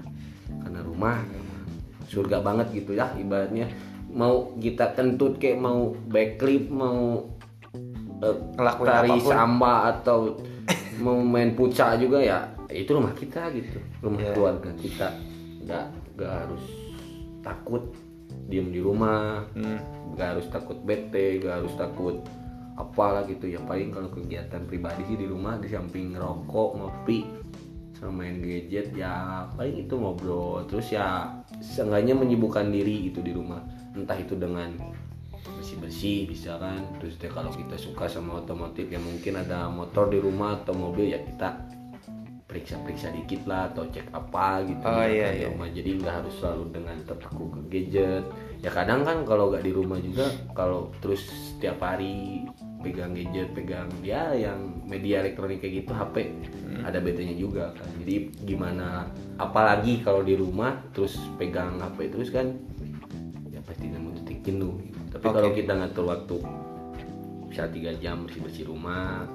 Karena 0.50 0.80
rumah 0.82 1.16
surga 2.10 2.38
banget 2.42 2.68
gitu 2.74 2.92
ya 2.98 3.14
ibaratnya. 3.16 3.70
Mau 4.12 4.58
kita 4.60 4.92
kentut 4.98 5.38
kayak 5.40 5.62
mau 5.62 5.94
backflip 6.10 6.68
mau 6.68 7.26
Ngelakuin 8.22 8.86
tari 8.86 9.18
samba 9.26 9.74
atau 9.98 10.38
mau 11.02 11.18
main 11.26 11.58
puca 11.58 11.98
juga 11.98 12.22
ya 12.22 12.46
itu 12.70 12.94
rumah 12.94 13.14
kita 13.18 13.50
gitu. 13.56 13.82
Rumah 14.02 14.20
Iya. 14.22 14.34
keluarga 14.38 14.72
kita. 14.78 15.08
Nggak 15.66 15.86
nggak 16.18 16.34
harus 16.46 16.66
takut 17.42 17.84
diem 18.46 18.70
di 18.70 18.78
rumah 18.84 19.48
Hmm. 19.56 19.80
nggak 20.14 20.28
harus 20.38 20.48
takut 20.52 20.78
bete 20.84 21.40
nggak 21.40 21.64
harus 21.64 21.74
takut 21.80 22.16
apalah 22.82 23.24
gitu 23.30 23.46
ya 23.46 23.62
paling 23.64 23.94
kalau 23.94 24.10
kegiatan 24.10 24.66
pribadi 24.66 25.06
sih 25.06 25.18
di 25.22 25.28
rumah 25.30 25.62
di 25.62 25.70
samping 25.70 26.18
ngerokok 26.18 26.70
ngopi 26.82 27.20
sama 28.02 28.26
main 28.26 28.42
gadget 28.42 28.98
ya 28.98 29.46
paling 29.54 29.86
itu 29.86 29.94
ngobrol. 29.94 30.66
Terus 30.66 30.90
ya 30.90 31.30
seenggaknya 31.62 32.18
menyibukkan 32.18 32.74
diri 32.74 33.14
itu 33.14 33.22
di 33.22 33.30
rumah. 33.30 33.62
Entah 33.94 34.18
itu 34.18 34.34
dengan 34.34 34.74
bersih 35.38 35.78
bersih 35.78 36.20
bisa 36.26 36.58
kan. 36.58 36.82
Terus 36.98 37.22
deh 37.22 37.30
kalau 37.30 37.54
kita 37.54 37.78
suka 37.78 38.10
sama 38.10 38.42
otomotif 38.42 38.90
ya 38.90 38.98
mungkin 38.98 39.38
ada 39.46 39.70
motor 39.70 40.10
di 40.10 40.18
rumah 40.18 40.58
atau 40.66 40.74
mobil 40.74 41.14
ya 41.14 41.22
kita 41.22 41.62
periksa-periksa 42.50 43.16
dikit 43.16 43.48
lah 43.48 43.72
atau 43.72 43.88
cek 43.88 44.12
apa 44.12 44.60
gitu 44.68 44.84
Oh, 44.84 45.00
ya 45.00 45.08
iya, 45.08 45.28
di 45.32 45.40
iya. 45.46 45.48
rumah. 45.54 45.70
Jadi 45.72 45.90
nggak 46.02 46.16
harus 46.26 46.34
selalu 46.42 46.64
dengan 46.74 46.98
terpaku 47.06 47.44
ke 47.48 47.62
gadget. 47.70 48.26
Ya 48.66 48.70
kadang 48.74 49.06
kan 49.06 49.24
kalau 49.30 49.54
nggak 49.54 49.62
di 49.62 49.72
rumah 49.78 50.02
juga 50.02 50.26
kalau 50.58 50.90
terus 51.06 51.22
setiap 51.30 51.78
hari 51.86 52.50
pegang 52.82 53.14
gadget 53.14 53.54
pegang 53.54 53.88
ya 54.02 54.34
yang 54.34 54.58
media 54.84 55.22
elektronik 55.22 55.62
kayak 55.62 55.86
gitu 55.86 55.92
HP 55.94 56.16
Hmm. 56.72 56.88
ada 56.88 56.98
betanya 56.98 57.36
juga 57.36 57.76
kan 57.76 57.86
jadi 58.00 58.16
gimana 58.42 59.06
apalagi 59.36 60.00
kalau 60.00 60.24
di 60.24 60.34
rumah 60.34 60.80
terus 60.92 61.20
pegang 61.36 61.78
HP 61.78 62.10
terus 62.10 62.32
kan 62.32 62.48
ya 63.48 63.60
pasti 63.62 63.86
nemu 63.86 64.24
titik 64.24 64.40
jenuh 64.42 64.80
tapi 65.12 65.26
Oke. 65.26 65.36
kalau 65.36 65.52
kita 65.52 65.72
ngatur 65.76 66.06
waktu 66.08 66.36
bisa 67.46 67.68
tiga 67.68 67.92
jam 68.00 68.24
bersih 68.24 68.42
bersih 68.42 68.66
rumah 68.66 69.28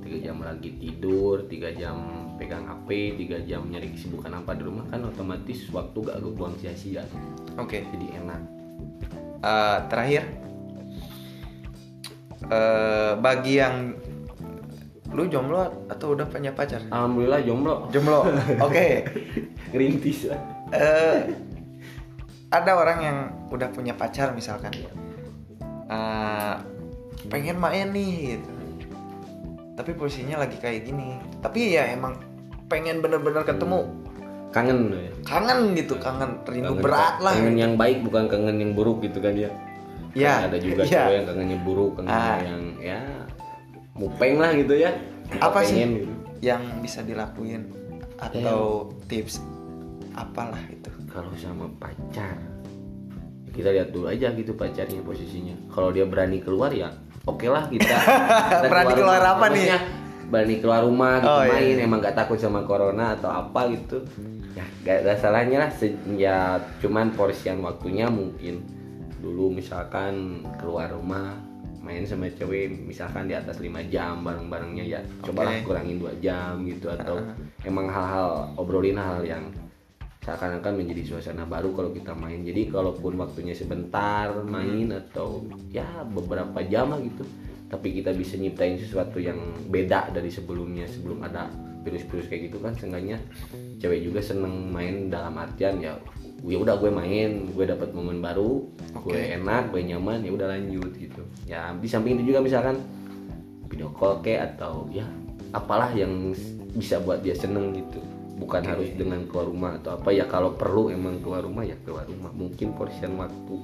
tiga 0.00 0.18
jam 0.24 0.40
lagi 0.40 0.74
tidur 0.74 1.44
tiga 1.44 1.68
jam 1.70 2.00
pegang 2.34 2.64
HP 2.64 2.88
tiga 3.14 3.36
jam 3.44 3.68
nyari 3.68 3.92
kesibukan 3.92 4.32
apa 4.32 4.56
di 4.56 4.64
rumah 4.64 4.88
kan 4.88 5.04
otomatis 5.04 5.68
waktu 5.68 5.98
gak 6.00 6.18
kebuang 6.18 6.56
sia-sia 6.56 7.04
Oke. 7.54 7.84
jadi 7.84 8.18
enak 8.18 8.42
Eh, 9.38 9.78
terakhir 9.86 10.26
eh 12.40 13.12
bagi 13.16 13.54
yang 13.56 13.98
lu 15.08 15.24
jomblo 15.24 15.58
atau 15.88 16.12
udah 16.12 16.24
punya 16.24 16.52
pacar? 16.52 16.84
alhamdulillah 16.86 17.40
jomblo 17.40 17.88
Jomblo. 17.88 18.28
Oke. 18.66 19.02
ngerintis 19.68 20.28
lah 20.28 20.40
Eh, 20.68 21.18
ada 22.48 22.72
orang 22.74 22.98
yang 23.00 23.18
udah 23.48 23.68
punya 23.68 23.92
pacar 23.92 24.30
misalkan. 24.30 24.68
Eh, 25.86 26.54
pengen 27.26 27.56
main 27.56 27.88
nih 27.88 28.36
gitu. 28.36 28.52
Tapi 29.74 29.90
posisinya 29.92 30.38
lagi 30.38 30.56
kayak 30.56 30.84
gini. 30.84 31.16
Tapi 31.40 31.72
ya 31.72 31.88
emang 31.88 32.20
pengen 32.66 33.00
bener-bener 33.00 33.42
ketemu. 33.42 33.88
kangen 34.48 34.88
ya 34.90 35.12
Kangen 35.24 35.72
gitu, 35.72 35.96
kangen 35.96 36.40
rindu 36.42 36.72
Kangen- 36.72 36.80
berat 36.80 37.16
lah. 37.18 37.32
kangen 37.32 37.52
gitu. 37.52 37.62
yang 37.62 37.74
baik 37.76 38.00
bukan 38.02 38.24
kangen 38.26 38.56
yang 38.56 38.72
buruk 38.72 39.00
gitu 39.00 39.20
kan 39.20 39.32
ya 39.32 39.52
Ya, 40.12 40.44
ada 40.44 40.56
juga 40.56 40.82
ya. 40.82 41.04
cowok 41.04 41.12
yang 41.12 41.26
kangennya 41.26 41.58
buruk 41.60 41.90
kangen 41.94 42.08
Ah. 42.08 42.38
yang 42.40 42.62
ya 42.78 43.00
mupeng 43.92 44.36
lah 44.36 44.50
gitu 44.52 44.74
ya 44.74 44.90
Apa 45.36 45.60
sih? 45.60 45.76
Gitu. 45.78 46.08
yang 46.38 46.62
bisa 46.78 47.00
dilakuin 47.00 47.66
atau 48.16 48.88
tips 49.04 49.42
apalah 50.12 50.62
itu 50.64 50.86
kalau 51.06 51.30
sama 51.34 51.66
pacar 51.74 52.38
kita 53.48 53.70
lihat 53.70 53.90
dulu 53.90 54.06
aja 54.06 54.30
gitu 54.30 54.52
pacarnya 54.52 55.00
posisinya 55.00 55.54
kalau 55.68 55.90
dia 55.90 56.02
berani 56.02 56.38
keluar 56.38 56.70
ya 56.70 56.94
oke 57.24 57.44
lah 57.44 57.66
kita, 57.66 57.90
kita 58.54 58.66
Berani 58.66 58.92
keluar 58.92 59.18
rumah. 59.18 59.34
apa 59.34 59.46
nih? 59.50 59.66
Berani 60.24 60.56
keluar 60.56 60.80
rumah 60.82 61.12
gitu 61.18 61.26
Oh, 61.28 61.42
iya, 61.42 61.52
main 61.52 61.74
iya. 61.74 61.84
emang 61.84 61.98
gak 62.00 62.14
takut 62.14 62.36
sama 62.36 62.62
corona 62.62 63.12
atau 63.12 63.28
apa 63.28 63.60
gitu 63.68 63.98
ya 64.52 64.64
gak 64.80 64.96
ada 65.02 65.14
salahnya 65.16 65.58
lah 65.58 65.70
Se- 65.70 65.98
ya 66.14 66.36
cuman 66.78 67.10
porsian 67.12 67.58
waktunya 67.60 68.06
mungkin 68.06 68.62
dulu 69.18 69.50
misalkan 69.52 70.44
keluar 70.58 70.90
rumah 70.94 71.34
main 71.82 72.04
sama 72.04 72.28
cewek 72.28 72.74
misalkan 72.84 73.30
di 73.30 73.34
atas 73.34 73.62
5 73.62 73.70
jam 73.88 74.20
bareng-barengnya 74.20 74.84
ya 74.84 75.00
cobalah 75.24 75.56
Oke. 75.56 75.64
kurangin 75.64 75.96
dua 76.02 76.12
jam 76.20 76.60
gitu 76.66 76.90
atau 76.90 77.22
emang 77.64 77.86
hal-hal 77.88 78.52
obrolin 78.58 78.98
hal 78.98 79.24
yang 79.24 79.48
seakan-akan 80.28 80.84
menjadi 80.84 81.16
suasana 81.16 81.48
baru 81.48 81.72
kalau 81.72 81.88
kita 81.88 82.12
main. 82.12 82.44
Jadi 82.44 82.68
kalaupun 82.68 83.16
waktunya 83.16 83.56
sebentar 83.56 84.28
main 84.44 84.92
atau 84.92 85.40
ya 85.72 86.04
beberapa 86.04 86.60
jam 86.68 86.92
lah 86.92 87.00
gitu 87.00 87.24
tapi 87.68 88.00
kita 88.00 88.16
bisa 88.16 88.40
nyiptain 88.40 88.80
sesuatu 88.80 89.20
yang 89.20 89.36
beda 89.68 90.08
dari 90.10 90.32
sebelumnya 90.32 90.88
sebelum 90.88 91.20
ada 91.20 91.52
virus-virus 91.84 92.26
kayak 92.32 92.42
gitu 92.48 92.58
kan 92.64 92.72
seenggaknya 92.74 93.20
cewek 93.78 94.08
juga 94.08 94.24
seneng 94.24 94.72
main 94.72 95.12
dalam 95.12 95.36
artian 95.36 95.76
ya 95.78 95.94
ya 96.46 96.56
udah 96.58 96.74
gue 96.78 96.90
main 96.90 97.30
gue 97.50 97.64
dapat 97.66 97.90
momen 97.90 98.22
baru 98.22 98.62
gue 99.02 99.14
Oke. 99.14 99.34
enak 99.34 99.74
gue 99.74 99.82
nyaman 99.82 100.22
ya 100.22 100.30
udah 100.30 100.46
lanjut 100.54 100.92
gitu 100.94 101.22
ya 101.50 101.74
di 101.74 101.88
samping 101.90 102.18
itu 102.20 102.30
juga 102.34 102.40
misalkan 102.44 102.78
video 103.66 103.90
call 103.90 104.22
kayak 104.22 104.54
atau 104.54 104.86
ya 104.94 105.04
apalah 105.50 105.90
yang 105.92 106.30
bisa 106.78 107.02
buat 107.02 107.24
dia 107.26 107.34
seneng 107.34 107.74
gitu 107.74 107.98
bukan 108.38 108.62
Oke. 108.62 108.70
harus 108.70 108.88
dengan 108.94 109.26
keluar 109.26 109.46
rumah 109.50 109.72
atau 109.82 109.98
apa 109.98 110.14
ya 110.14 110.24
kalau 110.30 110.54
perlu 110.54 110.94
emang 110.94 111.18
keluar 111.18 111.42
rumah 111.42 111.66
ya 111.66 111.74
keluar 111.82 112.06
rumah 112.06 112.30
mungkin 112.30 112.70
porsian 112.78 113.18
waktu 113.18 113.56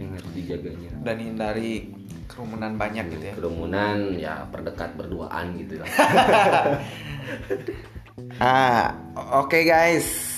yang 0.00 0.10
harus 0.18 0.30
dijaganya 0.34 0.90
dan 1.06 1.16
hindari 1.22 1.92
kerumunan 2.26 2.74
banyak 2.74 3.04
gitu 3.14 3.24
ya 3.30 3.34
kerumunan 3.38 3.98
ya 4.18 4.42
perdekat 4.50 4.90
berduaan 4.98 5.54
gitu 5.60 5.78
lah 5.78 5.88
Ah, 8.40 8.92
oke 9.40 9.64
guys. 9.64 10.31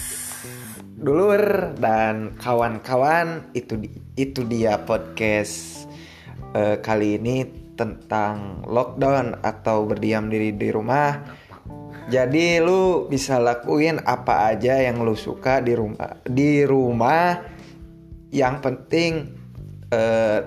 Dulur 1.05 1.77
dan 1.77 2.33
kawan-kawan, 2.41 3.53
itu 3.53 3.77
itu 4.17 4.41
dia 4.49 4.81
podcast 4.89 5.85
eh, 6.57 6.81
kali 6.81 7.21
ini 7.21 7.45
tentang 7.77 8.65
lockdown 8.65 9.37
atau 9.45 9.85
berdiam 9.85 10.33
diri 10.33 10.57
di 10.57 10.73
rumah. 10.73 11.21
Jadi 12.09 12.57
lu 12.57 13.05
bisa 13.05 13.37
lakuin 13.37 14.01
apa 14.01 14.49
aja 14.57 14.81
yang 14.81 15.05
lu 15.05 15.13
suka 15.13 15.61
di 15.61 15.77
rumah. 15.77 16.25
Di 16.25 16.65
rumah 16.65 17.37
yang 18.33 18.65
penting 18.65 19.29
eh, 19.93 20.41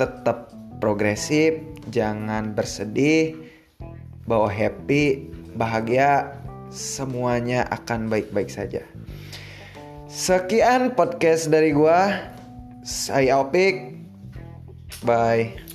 tetap 0.00 0.48
progresif, 0.80 1.60
jangan 1.92 2.56
bersedih, 2.56 3.36
bawa 4.24 4.48
happy, 4.48 5.28
bahagia, 5.52 6.40
semuanya 6.72 7.68
akan 7.68 8.08
baik-baik 8.08 8.48
saja. 8.48 8.80
Sekian 10.10 10.98
podcast 10.98 11.46
dari 11.54 11.70
gua. 11.70 12.10
Saya 12.82 13.46
Opik. 13.46 13.94
Bye. 15.06 15.69